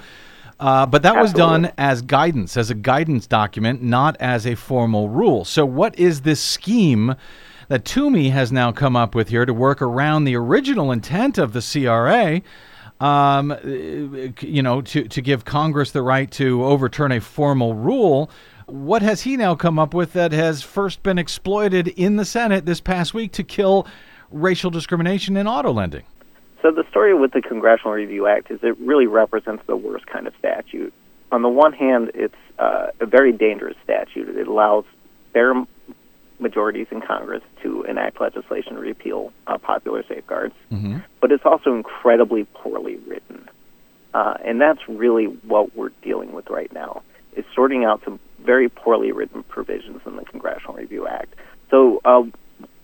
[0.59, 5.09] uh, but that was done as guidance, as a guidance document, not as a formal
[5.09, 5.45] rule.
[5.45, 7.15] So, what is this scheme?
[7.69, 11.51] That Toomey has now come up with here to work around the original intent of
[11.51, 12.41] the CRA,
[13.05, 13.57] um, uh,
[14.39, 18.29] you know, to, to give Congress the right to overturn a formal rule.
[18.67, 22.65] What has he now come up with that has first been exploited in the Senate
[22.65, 23.85] this past week to kill
[24.31, 26.03] racial discrimination in auto lending?
[26.61, 30.25] So the story with the Congressional Review Act is it really represents the worst kind
[30.25, 30.93] of statute.
[31.33, 34.29] On the one hand, it's uh, a very dangerous statute.
[34.29, 34.85] It allows
[35.33, 35.53] bare
[36.39, 40.97] majorities in Congress to enact legislation to repeal uh, popular safeguards, Mm-hmm.
[41.21, 43.49] but it's also incredibly poorly written.
[44.13, 47.01] Uh, and that's really what we're dealing with right now,
[47.35, 51.33] is sorting out some very poorly written provisions in the Congressional Review Act.
[51.69, 52.23] So uh,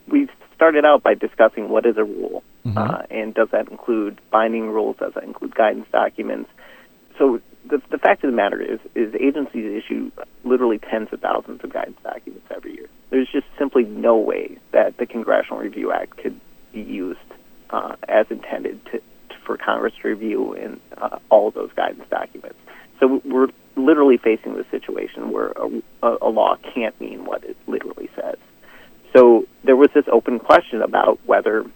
[0.08, 2.43] we started out by discussing what is a rule,
[2.78, 4.97] uh, and does that include binding rules?
[4.97, 6.49] Does that include guidance documents?
[7.18, 10.12] So the, the fact of the matter is, is agencies issue
[10.43, 12.88] literally tens of thousands of guidance documents every year.
[13.14, 16.41] There's just simply no way that the Congressional Review Act could
[16.74, 17.20] be used
[17.70, 22.05] uh, as intended to, to, for Congress to review in uh, all of those guidance
[22.09, 22.57] documents.
[22.99, 28.09] So we're literally facing the situation where a, a, law can't mean what it literally
[28.16, 28.38] says.
[29.16, 31.68] So there was this open question about whether,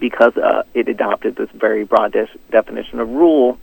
[0.00, 3.56] because uh, it adopted this very broad de- definition of rule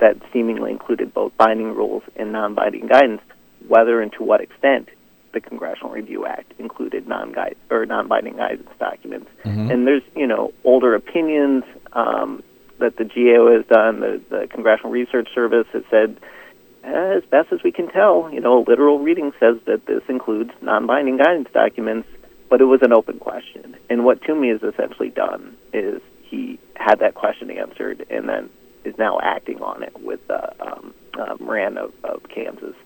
[0.00, 3.22] that seemingly included both binding rules and non-binding guidance,
[3.66, 4.90] whether and to what extent
[5.36, 9.28] the Congressional Review Act included non-guide or non-binding guidance documents.
[9.70, 12.42] And there's you know older opinions um,
[12.78, 14.00] that the GAO has done.
[14.00, 16.16] The, the Congressional Research Service has said,
[16.84, 20.52] as best as we can tell, you know, a literal reading says that this includes
[20.62, 22.08] non-binding guidance documents,
[22.48, 23.76] but it was an open question.
[23.90, 28.48] And what Toomey has essentially done is he had that question answered and then
[28.84, 32.76] is now acting on it with uh, um, uh, Moran of, of Kansas.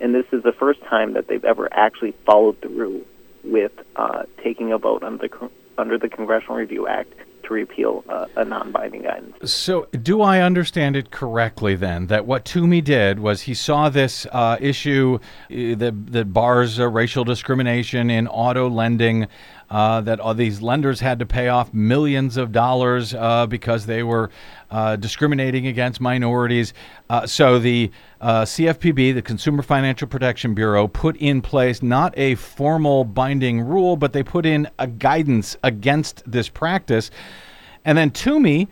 [0.00, 3.04] And this is the first time that they've ever actually followed through
[3.44, 7.12] with uh, taking a vote under the, under the Congressional Review Act
[7.44, 9.50] to repeal uh, a non-binding guidance.
[9.50, 14.26] So, do I understand it correctly then that what Toomey did was he saw this
[14.32, 15.18] uh, issue
[15.50, 19.26] uh, that, that bars uh, racial discrimination in auto lending,
[19.70, 24.02] uh, that all these lenders had to pay off millions of dollars uh, because they
[24.02, 24.30] were
[24.70, 26.74] uh, discriminating against minorities.
[27.08, 27.90] Uh, so, the
[28.20, 33.96] uh, CFPB, the Consumer Financial Protection Bureau, put in place not a formal binding rule,
[33.96, 37.10] but they put in a guidance against this practice.
[37.84, 38.68] And then Toomey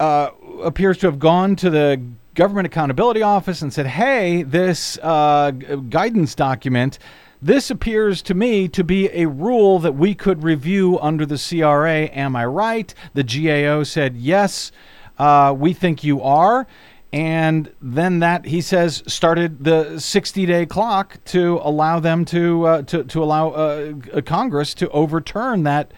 [0.00, 0.30] uh,
[0.62, 2.02] appears to have gone to the
[2.34, 7.00] Government Accountability Office and said, "Hey, this uh, guidance document,
[7.40, 12.04] this appears to me to be a rule that we could review under the CRA.
[12.06, 14.72] Am I right?" The GAO said, "Yes,
[15.18, 16.66] uh, we think you are."
[17.10, 23.04] And then that he says started the 60-day clock to allow them to uh, to
[23.04, 25.92] to allow uh, Congress to overturn that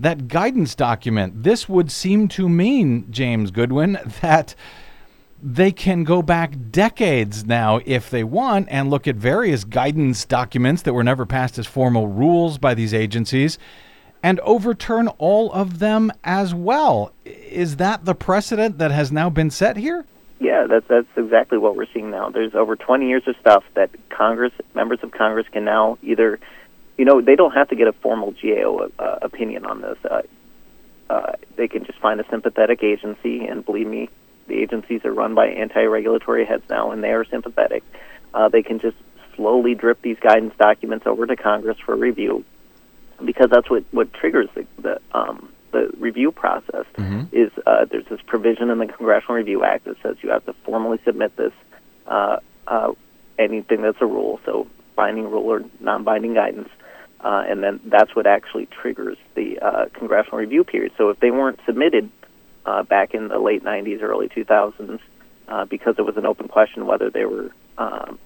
[0.00, 1.42] that guidance document.
[1.42, 4.54] This would seem to mean, James Goodwin, that
[5.42, 10.82] they can go back decades now if they want and look at various guidance documents
[10.82, 13.58] that were never passed as formal rules by these agencies
[14.22, 17.12] and overturn all of them as well.
[17.24, 20.04] Is that the precedent that has now been set here?
[20.38, 22.30] Yeah, that's that's exactly what we're seeing now.
[22.30, 26.38] There's over 20 years of stuff that Congress, members of Congress, can now either,
[26.96, 29.98] you know, they don't have to get a formal GAO uh, opinion on this.
[30.04, 30.22] Uh,
[31.10, 34.08] uh, they can just find a sympathetic agency, and believe me,
[34.50, 37.82] the agencies are run by anti-regulatory heads now, and they are sympathetic.
[38.34, 38.98] Uh, they can just
[39.34, 42.44] slowly drip these guidance documents over to Congress for review,
[43.24, 45.36] because that's what what triggers the the, um,
[45.72, 46.86] the review process.
[47.32, 50.54] Is uh, there's this provision in the Congressional Review Act that says you have to
[50.64, 51.52] formally submit this
[52.06, 52.92] uh, uh,
[53.38, 56.68] anything that's a rule, so binding rule or non-binding guidance,
[57.20, 60.92] uh, and then that's what actually triggers the uh, congressional review period.
[60.98, 62.10] So if they weren't submitted
[62.66, 65.00] uh, back in the late 90s, early 2000s,
[65.48, 68.18] uh, because it was an open question whether they were um,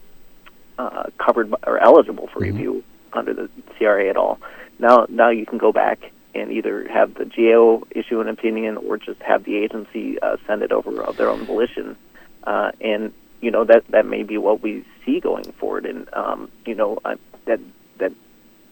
[0.78, 2.82] uh, covered by, or eligible for review
[3.12, 4.40] under the CRA at all.
[4.78, 8.96] Now, now you can go back and either have the GAO issue an opinion or
[8.98, 11.96] just have the agency uh, send it over of their own volition.
[12.42, 16.50] Uh, and you know that that may be what we see going forward, and um,
[16.66, 17.14] you know uh,
[17.44, 17.60] that
[17.98, 18.12] that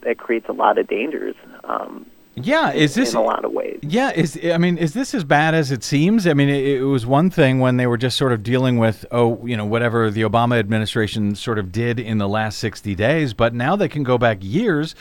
[0.01, 1.37] that creates a lot of dangers.
[1.65, 3.79] Um, Yeah, is this in a lot of ways?
[3.83, 6.27] Yeah, is I mean, is this as bad as it seems?
[6.27, 9.05] I mean, it, it was one thing when they were just sort of dealing with
[9.11, 13.35] oh, you know, whatever the Obama administration sort of did in the last 60 days,
[13.35, 14.95] but now they can go back years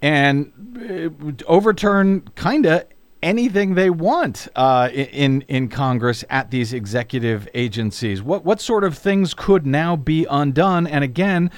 [0.00, 2.84] and uh, overturn kind of
[3.22, 8.22] anything they want uh, in in Congress at these executive agencies.
[8.22, 10.86] What what sort of things could now be undone?
[10.86, 11.50] And again,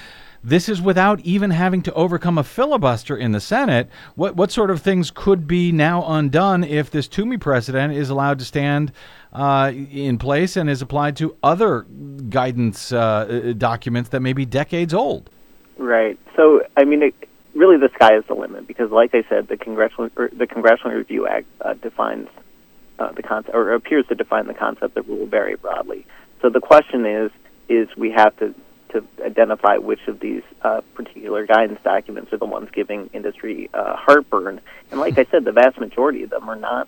[0.43, 3.89] this is without even having to overcome a filibuster in the Senate.
[4.15, 8.39] What what sort of things could be now undone if this Toomey precedent is allowed
[8.39, 8.91] to stand
[9.31, 11.83] uh, in place and is applied to other
[12.29, 15.29] guidance uh, documents that may be decades old?
[15.77, 16.19] Right.
[16.35, 17.15] So, I mean, it,
[17.55, 21.27] really, the sky is the limit because, like I said, the congressional the Congressional Review
[21.27, 22.27] Act uh, defines
[22.99, 26.05] uh, the concept, or appears to define the concept of rule very broadly.
[26.41, 27.31] So the question is,
[27.69, 28.53] is we have to
[28.93, 33.95] to identify which of these uh, particular guidance documents are the ones giving industry uh,
[33.95, 34.61] heartburn.
[34.91, 36.87] And like I said, the vast majority of them are not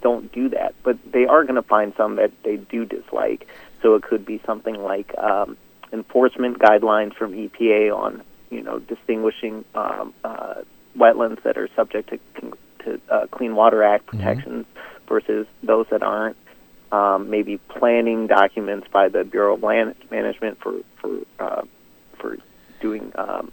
[0.00, 3.48] don't do that, but they are going to find some that they do dislike.
[3.82, 5.56] So it could be something like um,
[5.92, 10.54] enforcement guidelines from EPA on you know distinguishing um, uh,
[10.96, 12.52] wetlands that are subject to
[12.84, 15.08] to uh, Clean Water Act protections mm-hmm.
[15.08, 16.36] versus those that aren't.
[16.92, 21.62] Um, maybe planning documents by the Bureau of Land Management for for uh,
[22.18, 22.36] for
[22.80, 23.50] doing um,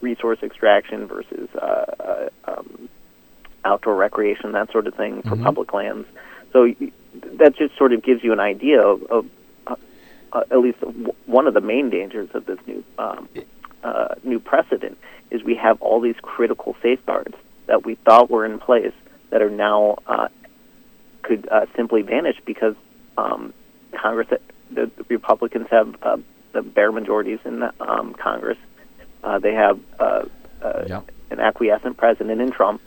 [0.00, 2.88] resource extraction versus uh, uh, um,
[3.64, 5.44] outdoor recreation, that sort of thing for Mhm.
[5.44, 6.08] public lands.
[6.52, 6.74] So
[7.34, 9.26] that just sort of gives you an idea of, of
[9.68, 9.76] uh,
[10.32, 10.78] uh, at least
[11.26, 13.28] one of the main dangers of this new um,
[13.84, 14.98] uh, new precedent
[15.30, 17.36] is we have all these critical safeguards
[17.66, 18.94] that we thought were in place
[19.30, 20.26] that are now uh,
[21.28, 22.74] could uh, simply vanish because
[23.16, 23.52] um,
[23.92, 24.28] Congress,
[24.70, 26.16] the, Republicans have uh,
[26.52, 28.58] the bare majorities in the, um, Congress.
[29.22, 30.24] Uh, they have uh,
[30.62, 30.84] uh,
[31.30, 32.80] an acquiescent president in Trump,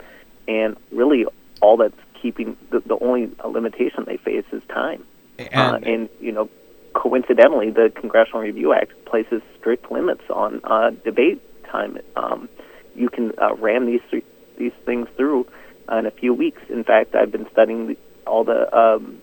[0.48, 1.24] and really
[1.60, 5.04] all that's keeping the, the only limitation they face is time.
[5.38, 6.48] uh, And- and you know,
[6.94, 11.98] coincidentally, the Congressional Review Act places strict limits on uh, debate time.
[12.16, 12.48] Um,
[12.94, 14.24] you can uh, ram these th-
[14.58, 15.46] these things through
[15.90, 16.60] uh, in a few weeks.
[16.68, 17.96] In fact, I've been studying the,
[18.32, 19.20] all the um,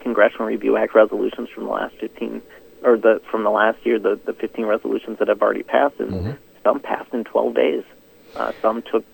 [0.00, 2.40] Congressional Review Act resolutions from the last 15
[2.82, 6.38] or the from the last year, the, the 15 resolutions that have already passed, and
[6.64, 7.84] some passed in 12 days.
[8.34, 9.04] Uh, some took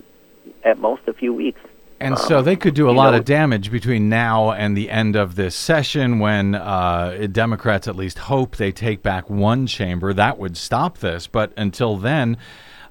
[0.63, 1.61] at most a few weeks.
[2.01, 5.17] And so they could do a lot know- of damage between now and the end
[5.17, 10.13] of this session when uh, Democrats at least hope they take back one chamber.
[10.13, 11.27] That would stop this.
[11.27, 12.37] But until then,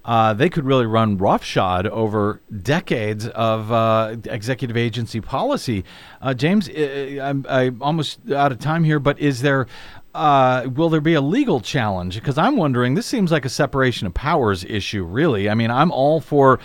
[0.05, 5.83] uh, they could really run roughshod over decades of uh, executive agency policy.
[6.21, 9.67] Uh, James, I'm, I'm almost out of time here, but is there.
[10.15, 12.13] Uh, will there be a legal challenge?
[12.13, 15.49] Because I'm wondering, this seems like a separation of powers issue, really.
[15.49, 16.59] I mean, I'm all for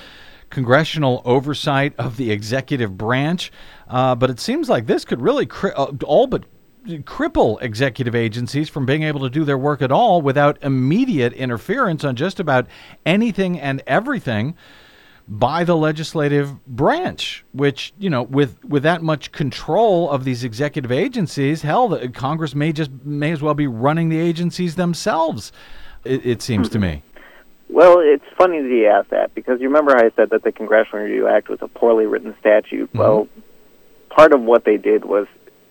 [0.50, 3.50] congressional oversight of the executive branch,
[3.88, 6.44] uh, but it seems like this could really cri- uh, all but
[6.88, 12.04] cripple executive agencies from being able to do their work at all without immediate interference
[12.04, 12.66] on just about
[13.04, 14.54] anything and everything
[15.30, 20.90] by the legislative branch which you know with with that much control of these executive
[20.90, 25.52] agencies hell the, congress may just may as well be running the agencies themselves
[26.04, 27.02] it, it seems to me
[27.68, 31.04] Well, it's funny that you asked that because you remember I said that the Congressional
[31.04, 32.88] Review Act was a poorly written statute.
[32.88, 32.98] Mm-hmm.
[32.98, 33.28] Well,
[34.08, 35.26] part of what they did was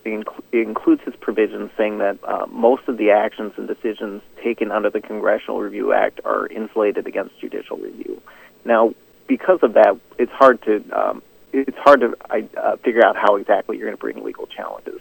[0.08, 4.72] it inc- includes its provisions saying that uh, most of the actions and decisions taken
[4.72, 8.22] under the Congressional Review Act are insulated against judicial review.
[8.66, 8.94] Now,
[9.28, 11.22] because of that, it's hard to um,
[11.54, 15.00] it's hard to uh, figure out how exactly you're going to bring legal challenges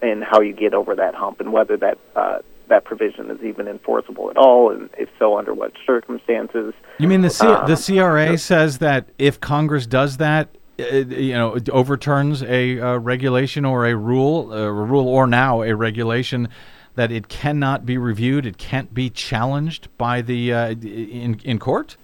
[0.00, 2.38] and how you get over that hump and whether that uh,
[2.68, 6.74] that provision is even enforceable at all, and if so, under what circumstances.
[6.98, 11.54] You mean the C- Um, the CRA says that if Congress does that, you know,
[11.54, 16.48] it overturns a uh, regulation or a rule, uh, a rule or now a regulation,
[16.94, 21.96] that it cannot be reviewed, it can't be challenged by the uh, in in court.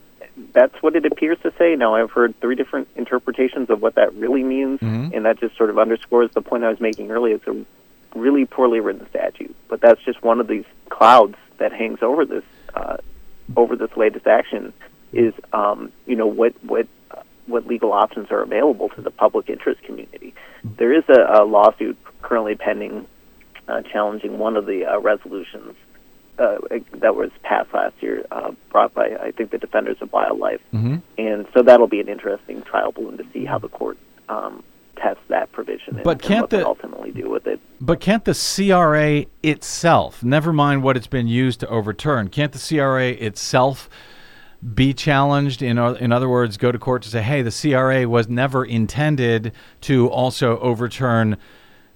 [0.53, 1.77] That's what it appears to say.
[1.77, 4.81] Now, I've heard three different interpretations of what that really means,
[5.15, 7.37] and that just sort of underscores the point I was making earlier.
[7.37, 7.65] It's a
[8.15, 12.45] really poorly written statute, but that's just one of these clouds that hangs over this
[12.75, 12.97] uh,
[13.57, 14.73] over this latest action.
[15.13, 19.49] Is um, you know what what uh, what legal options are available to the public
[19.49, 20.35] interest community?
[20.63, 23.07] There is a, a lawsuit currently pending
[23.69, 25.75] uh, challenging one of the uh, resolutions
[26.39, 26.59] uh,
[26.95, 30.97] that was passed last year, uh, brought by I think the Defenders of Wildlife, mm-hmm.
[31.17, 33.97] and so that'll be an interesting trial balloon to see how the court
[34.29, 34.65] um,
[34.97, 36.01] tests that provision.
[36.03, 37.61] But and, can't and what the- they ultimately do with it?
[37.81, 42.59] But can't the CRA itself, never mind what it's been used to overturn, can't the
[42.59, 43.89] CRA itself
[44.73, 45.63] be challenged?
[45.63, 49.53] In, in other words, go to court to say, hey, the CRA was never intended
[49.83, 51.37] to also overturn.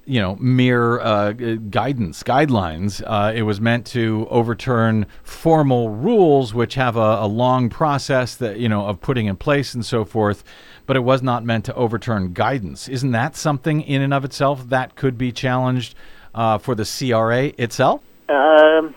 [0.05, 3.03] You know, mere uh, guidance, guidelines.
[3.07, 8.59] Uh, it was meant to overturn formal rules, which have a, a long process that
[8.59, 10.45] you know of putting in place and so forth.
[10.87, 12.89] But it was not meant to overturn guidance.
[12.89, 15.95] Isn't that something in and of itself that could be challenged
[16.35, 18.01] uh, for the CRA itself?
[18.31, 18.95] Um,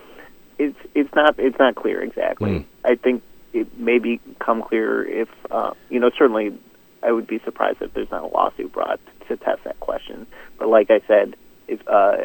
[0.58, 2.66] it's it's not it's not clear exactly.
[2.86, 3.22] I think
[3.54, 6.12] it may become clearer if uh, you know.
[6.18, 6.58] Certainly,
[7.04, 10.28] I would be surprised if there's not a lawsuit brought to test that question.
[10.58, 11.36] But like I said,
[11.68, 12.18] if uh,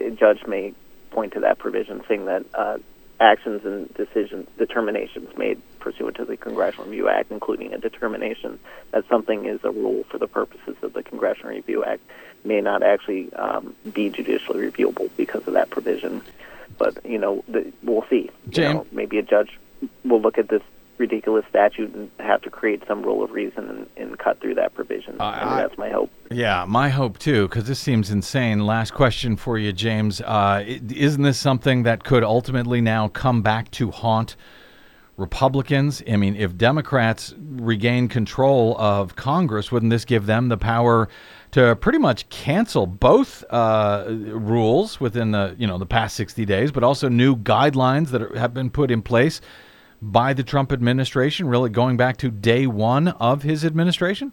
[0.00, 0.74] a judge may
[1.10, 2.78] point to that provision, saying that uh,
[3.20, 8.58] actions and decisions, determinations made pursuant to the Congressional Review Act, including a determination
[8.90, 12.02] that something is a rule for the purposes of the Congressional Review Act,
[12.44, 16.22] may not actually um, be judicially reviewable because of that provision.
[16.78, 18.30] But you know, the, we'll see.
[18.68, 19.58] You know, maybe a judge
[20.08, 20.62] will look at this
[20.98, 24.74] ridiculous statute and have to create some rule of reason and, and cut through that
[24.74, 25.16] provision.
[25.20, 26.10] I- and that's my hope.
[26.30, 28.66] Yeah, my hope too, because this seems insane.
[28.66, 30.20] Last question for you, James.
[30.20, 34.36] Uh, isn't this something that could ultimately now come back to haunt
[35.16, 36.02] Republicans?
[36.10, 41.08] I mean, if Democrats regain control of Congress, wouldn't this give them the power
[41.52, 46.72] to pretty much cancel both uh, rules within the you know the past sixty days,
[46.72, 49.40] but also new guidelines that are, have been put in place
[50.12, 54.32] by the Trump administration, really going back to day one of his administration?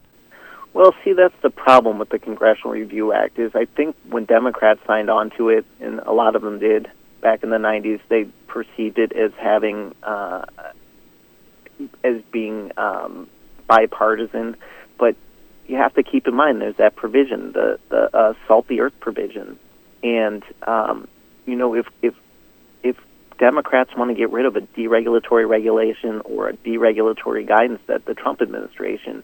[0.73, 3.37] Well, see, that's the problem with the Congressional Review Act.
[3.37, 6.89] Is I think when Democrats signed on to it, and a lot of them did
[7.21, 10.45] back in the '90s, they perceived it as having uh,
[12.03, 13.27] as being um,
[13.67, 14.55] bipartisan.
[14.97, 15.15] But
[15.67, 18.99] you have to keep in mind there's that provision, the the uh, salt the earth
[18.99, 19.59] provision,
[20.01, 21.07] and um,
[21.45, 22.22] you know if if if
[23.37, 28.13] Democrats want to get rid of a deregulatory regulation or a deregulatory guidance that the
[28.13, 29.23] Trump administration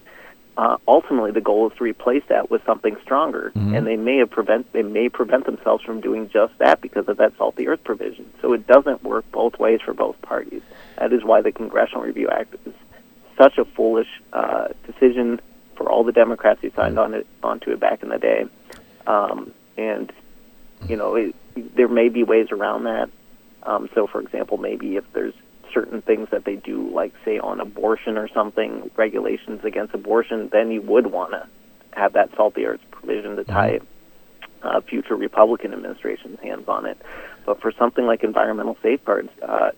[0.59, 4.29] uh, ultimately the goal is to replace that with something stronger, and they may have
[4.29, 7.81] prevent they may prevent themselves from doing just that because of that salt the earth
[7.85, 8.29] provision.
[8.41, 10.61] So it doesn't work both ways for both parties.
[10.97, 12.73] That is why the Congressional Review Act is
[13.37, 15.39] such a foolish uh, decision
[15.75, 18.45] for all the Democrats who signed on it onto it back in the day.
[19.07, 20.11] Um, and
[20.89, 23.09] you know, it, there may be ways around that.
[23.63, 25.33] Um, so, for example, maybe if there's
[25.73, 30.71] certain things that they do, like say on abortion or something, regulations against abortion, then
[30.71, 31.47] you would want to
[31.91, 33.79] have that salt the earth provision to tie
[34.63, 36.97] uh, future Republican administrations' hands on it.
[37.45, 39.71] But for something like environmental safeguards, uh,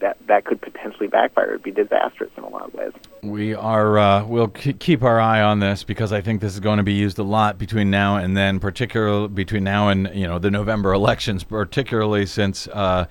[0.00, 1.50] that that could potentially backfire.
[1.50, 2.92] It'd be disastrous in a lot of ways.
[3.22, 3.98] We are.
[3.98, 6.92] Uh, we'll keep our eye on this because I think this is going to be
[6.92, 10.92] used a lot between now and then, particularly between now and you know the November
[10.94, 13.06] elections, particularly since uh,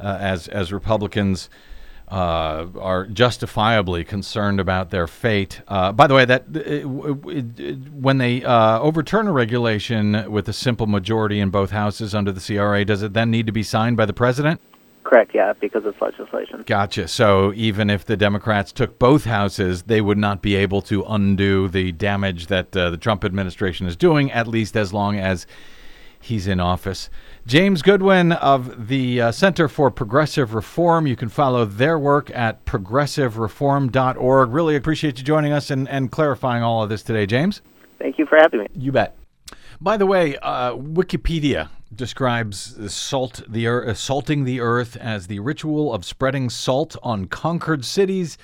[0.00, 1.48] uh, as as Republicans.
[2.08, 5.60] Uh, are justifiably concerned about their fate.
[5.66, 10.48] Uh, by the way, that it, it, it, when they uh, overturn a regulation with
[10.48, 13.64] a simple majority in both houses under the CRA, does it then need to be
[13.64, 14.60] signed by the president?
[15.06, 16.64] Correct, yeah, because it's legislation.
[16.66, 17.06] Gotcha.
[17.06, 21.68] So even if the Democrats took both houses, they would not be able to undo
[21.68, 25.46] the damage that uh, the Trump administration is doing, at least as long as
[26.18, 27.08] he's in office.
[27.46, 31.06] James Goodwin of the uh, Center for Progressive Reform.
[31.06, 34.50] You can follow their work at progressivereform.org.
[34.50, 37.62] Really appreciate you joining us and, and clarifying all of this today, James.
[38.00, 38.66] Thank you for having me.
[38.74, 39.16] You bet.
[39.80, 45.92] By the way, uh, Wikipedia describes salt the uh, salting the earth as the ritual
[45.92, 48.36] of spreading salt on conquered cities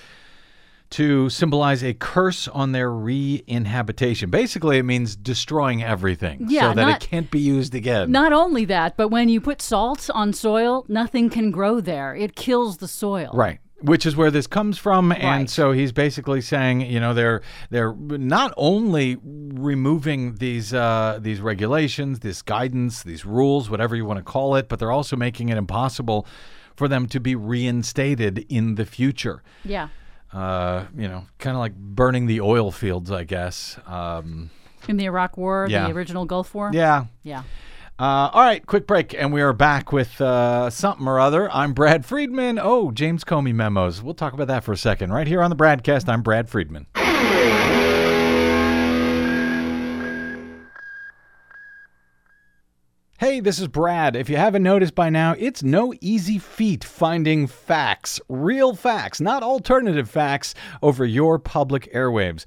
[0.90, 4.28] to symbolize a curse on their re-inhabitation.
[4.28, 8.12] Basically, it means destroying everything Yeah, so that not- it can't be used again.
[8.12, 12.14] Not only that, but when you put salt on soil, nothing can grow there.
[12.14, 13.30] It kills the soil.
[13.32, 13.58] Right.
[13.82, 17.92] Which is where this comes from, and so he's basically saying, you know, they're they're
[17.94, 24.24] not only removing these uh, these regulations, this guidance, these rules, whatever you want to
[24.24, 26.26] call it, but they're also making it impossible
[26.76, 29.42] for them to be reinstated in the future.
[29.64, 29.88] Yeah.
[30.32, 33.78] Uh, you know, kind of like burning the oil fields, I guess.
[33.86, 34.50] Um,
[34.88, 35.86] In the Iraq War, Yeah.
[35.88, 36.70] the original Gulf War.
[36.72, 37.04] yeah.
[37.22, 37.42] Yeah.
[38.02, 41.48] Uh, all right, quick break, and we are back with uh, something or other.
[41.52, 42.58] I'm Brad Friedman.
[42.60, 44.02] Oh, James Comey memos.
[44.02, 45.12] We'll talk about that for a second.
[45.12, 46.88] Right here on the Bradcast, I'm Brad Friedman.
[53.20, 54.16] Hey, this is Brad.
[54.16, 59.44] If you haven't noticed by now, it's no easy feat finding facts, real facts, not
[59.44, 62.46] alternative facts, over your public airwaves.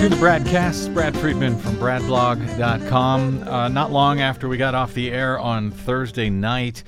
[0.00, 0.94] To the Bradcast.
[0.94, 3.46] Brad Friedman from bradblog.com.
[3.46, 6.84] Uh, not long after we got off the air on Thursday night,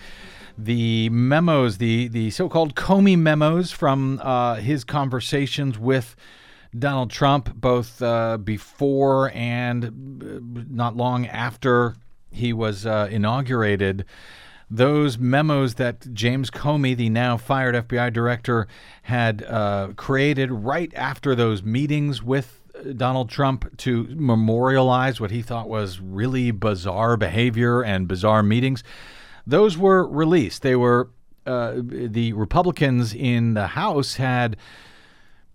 [0.57, 6.17] the memos, the, the so called Comey memos from uh, his conversations with
[6.79, 11.97] Donald Trump, both uh, before and uh, not long after
[12.31, 14.07] he was uh, inaugurated
[14.71, 18.67] those memos that James Comey, the now fired FBI director,
[19.03, 22.62] had uh, created right after those meetings with
[22.97, 28.83] Donald Trump to memorialize what he thought was really bizarre behavior and bizarre meetings,
[29.47, 30.62] those were released.
[30.62, 31.11] They were
[31.47, 34.57] uh, the Republicans in the House had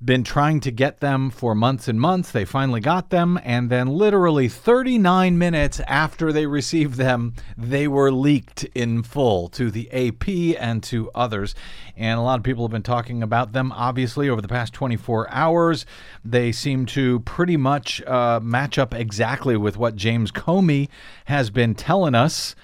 [0.03, 2.31] been trying to get them for months and months.
[2.31, 8.11] They finally got them, and then literally 39 minutes after they received them, they were
[8.11, 11.55] leaked in full to the AP and to others.
[11.95, 15.29] And a lot of people have been talking about them, obviously, over the past 24
[15.31, 15.85] hours.
[16.23, 20.89] They seem to pretty much uh, match up exactly with what James Comey
[21.25, 22.55] has been telling us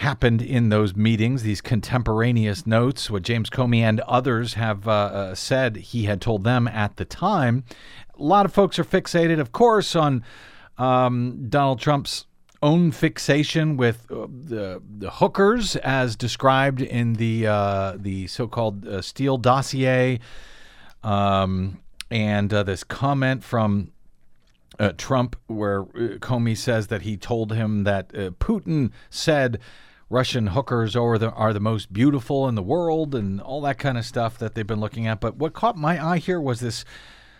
[0.00, 5.34] happened in those meetings, these contemporaneous notes, what James Comey and others have uh, uh,
[5.34, 7.64] said he had told them at the time.
[8.18, 10.24] A lot of folks are fixated, of course, on
[10.78, 12.24] um, Donald Trump's
[12.62, 19.02] own fixation with uh, the, the, hookers, as described in the uh, the so-called uh,
[19.02, 20.18] Steele dossier,
[21.02, 21.78] um,
[22.10, 23.92] and this comment from
[24.96, 29.60] Trump, where Comey says that he told him that Putin said
[30.10, 33.96] Russian hookers are the, are the most beautiful in the world and all that kind
[33.96, 35.20] of stuff that they've been looking at.
[35.20, 36.84] But what caught my eye here was this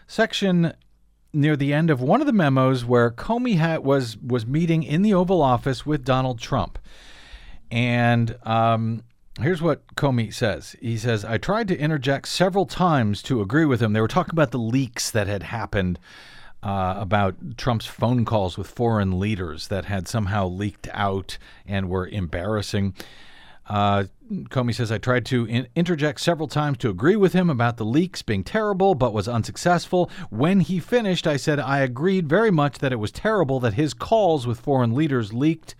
[0.06, 0.72] section
[1.32, 5.02] near the end of one of the memos where Comey had, was was meeting in
[5.02, 6.78] the Oval Office with Donald Trump,
[7.70, 9.02] and um,
[9.40, 10.76] here's what Comey says.
[10.80, 13.92] He says, "I tried to interject several times to agree with him.
[13.92, 15.98] They were talking about the leaks that had happened."
[16.62, 22.06] Uh, about Trump's phone calls with foreign leaders that had somehow leaked out and were
[22.06, 22.94] embarrassing.
[23.68, 27.76] Uh, Comey says, I tried to in- interject several times to agree with him about
[27.76, 30.10] the leaks being terrible, but was unsuccessful.
[30.28, 33.94] When he finished, I said I agreed very much that it was terrible that his
[33.94, 35.74] calls with foreign leaders leaked.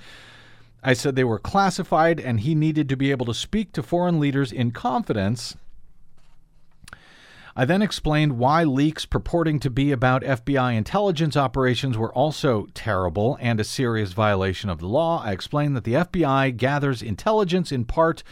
[0.82, 4.18] I said they were classified and he needed to be able to speak to foreign
[4.18, 5.56] leaders in confidence
[7.56, 13.36] I then explained why leaks purporting to be about FBI intelligence operations were also terrible
[13.40, 15.22] and a serious violation of the law.
[15.24, 18.22] I explained that the FBI gathers intelligence in part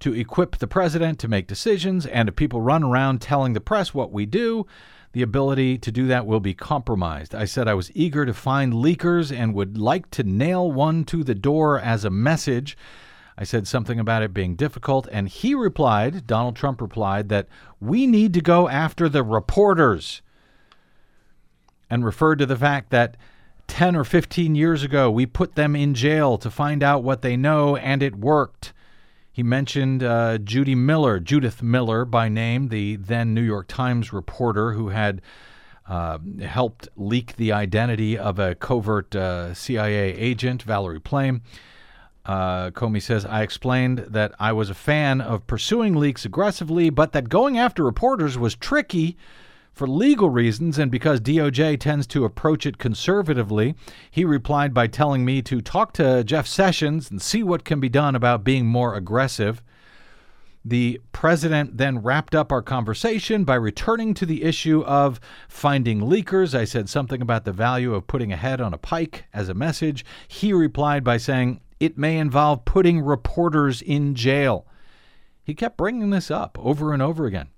[0.00, 3.92] to equip the president to make decisions, and if people run around telling the press
[3.92, 4.66] what we do,
[5.12, 7.34] the ability to do that will be compromised.
[7.34, 11.22] I said I was eager to find leakers and would like to nail one to
[11.24, 12.76] the door as a message.
[13.40, 17.48] I said something about it being difficult, and he replied, Donald Trump replied, that
[17.80, 20.20] we need to go after the reporters
[21.88, 23.16] and referred to the fact that
[23.66, 27.34] 10 or 15 years ago we put them in jail to find out what they
[27.34, 28.74] know, and it worked.
[29.32, 34.72] He mentioned uh, Judy Miller, Judith Miller by name, the then New York Times reporter
[34.72, 35.22] who had
[35.88, 41.40] uh, helped leak the identity of a covert uh, CIA agent, Valerie Plame.
[42.30, 47.10] Uh, Comey says, I explained that I was a fan of pursuing leaks aggressively, but
[47.10, 49.16] that going after reporters was tricky
[49.72, 53.74] for legal reasons and because DOJ tends to approach it conservatively.
[54.12, 57.88] He replied by telling me to talk to Jeff Sessions and see what can be
[57.88, 59.60] done about being more aggressive.
[60.64, 65.18] The president then wrapped up our conversation by returning to the issue of
[65.48, 66.56] finding leakers.
[66.56, 69.54] I said something about the value of putting a head on a pike as a
[69.54, 70.04] message.
[70.28, 74.66] He replied by saying, It may involve putting reporters in jail.
[75.42, 77.48] He kept bringing this up over and over again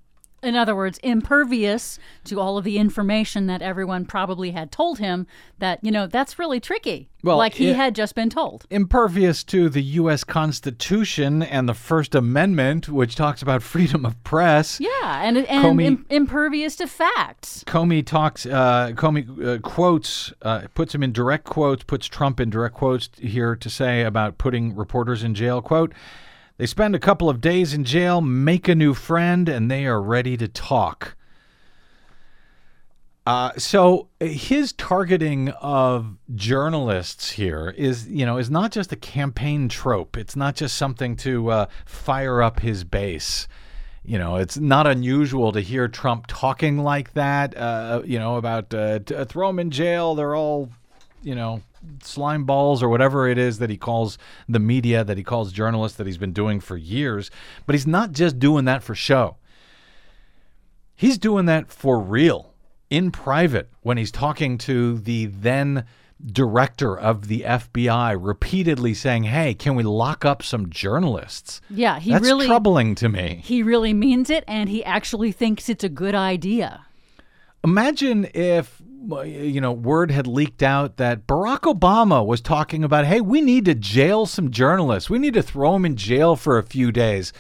[0.43, 5.27] in other words, impervious to all of the information that everyone probably had told him
[5.59, 7.09] that, you know, that's really tricky.
[7.23, 8.67] Well, like he it- had just been told.
[8.71, 10.25] impervious to the U.S.
[10.25, 14.81] Constitution and the First Amendment, which talks about freedom of press.
[14.81, 17.63] Yeah, and and Comey- im- impervious to facts.
[17.67, 18.45] Comey talks.
[18.47, 23.09] Uh, Comey uh, quotes, uh, puts him in direct quotes, puts Trump in direct quotes
[23.19, 25.63] here to say about putting reporters in jail.
[25.63, 25.93] Quote:
[26.59, 30.01] They spend a couple of days in jail, make a new friend, and they are
[30.01, 31.17] ready to talk.
[33.25, 39.69] Uh, so his targeting of journalists here is, you know, is not just a campaign
[39.69, 40.17] trope.
[40.17, 43.47] It's not just something to uh, fire up his base.
[44.05, 47.57] You know, it's not unusual to hear Trump talking like that.
[47.57, 50.17] Uh, you know, about uh, throw them in jail.
[50.17, 50.71] They're all,
[51.23, 51.63] you know,
[52.03, 54.19] slime balls or whatever it is that he calls
[54.49, 57.31] the media, that he calls journalists, that he's been doing for years.
[57.67, 59.37] But he's not just doing that for show.
[60.95, 62.53] He's doing that for real
[62.91, 65.85] in private when he's talking to the then
[66.25, 71.61] director of the FBI, repeatedly saying, Hey, can we lock up some journalists?
[71.69, 73.41] Yeah, he That's really troubling to me.
[73.43, 76.87] he really means it and he actually thinks it's a good idea.
[77.65, 78.81] Imagine if
[79.25, 83.65] you know word had leaked out that Barack Obama was talking about, "Hey, we need
[83.67, 85.11] to jail some journalists.
[85.11, 87.33] We need to throw them in jail for a few days.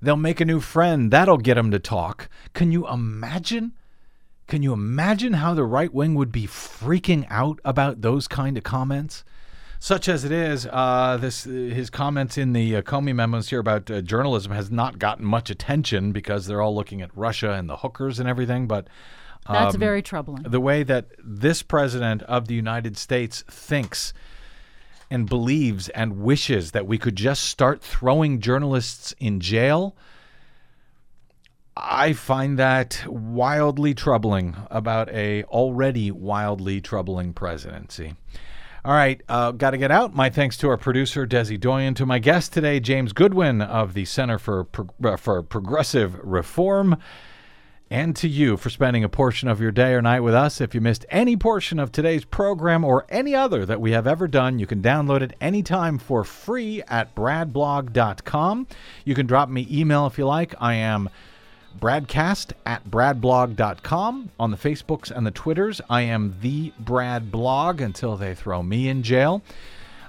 [0.00, 1.10] They'll make a new friend.
[1.10, 3.72] That'll get them to talk." Can you imagine?
[4.46, 8.64] Can you imagine how the right wing would be freaking out about those kind of
[8.64, 9.22] comments?
[9.80, 13.88] Such as it is, uh, this his comments in the uh, Comey memos here about
[13.90, 17.76] uh, journalism has not gotten much attention because they're all looking at Russia and the
[17.76, 18.66] hookers and everything.
[18.66, 18.88] But
[19.48, 20.42] That's um, very troubling.
[20.42, 24.12] the way that this president of the United States thinks
[25.10, 29.96] and believes and wishes that we could just start throwing journalists in jail.
[31.76, 38.16] I find that wildly troubling about a already wildly troubling presidency.
[38.84, 40.14] All right, uh, got to get out.
[40.14, 44.04] My thanks to our producer Desi Doyen, to my guest today, James Goodwin of the
[44.04, 46.96] Center for Pro- uh, for Progressive Reform
[47.90, 50.60] and to you for spending a portion of your day or night with us.
[50.60, 54.28] If you missed any portion of today's program or any other that we have ever
[54.28, 58.66] done, you can download it anytime for free at bradblog.com.
[59.04, 60.54] You can drop me email if you like.
[60.60, 61.08] I am
[61.78, 68.16] bradcast at bradblog.com on the facebooks and the twitters i am the brad blog until
[68.16, 69.42] they throw me in jail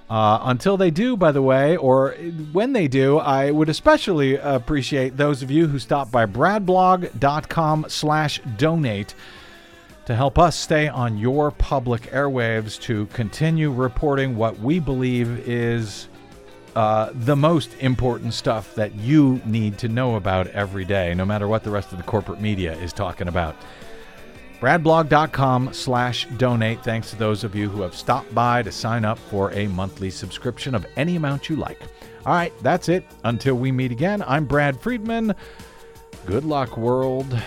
[0.10, 2.12] uh, until they do, by the way, or
[2.52, 8.42] when they do, I would especially appreciate those of you who stop by bradblog.com slash
[8.58, 9.14] donate
[10.06, 16.08] to help us stay on your public airwaves to continue reporting what we believe is
[16.76, 21.48] uh, the most important stuff that you need to know about every day, no matter
[21.48, 23.56] what the rest of the corporate media is talking about
[24.60, 26.84] bradblog.com slash donate.
[26.84, 30.10] Thanks to those of you who have stopped by to sign up for a monthly
[30.10, 31.82] subscription of any amount you like.
[32.26, 33.06] All right that's it.
[33.24, 35.34] Until we meet again i'm brad friedman.
[36.26, 37.42] Good luck world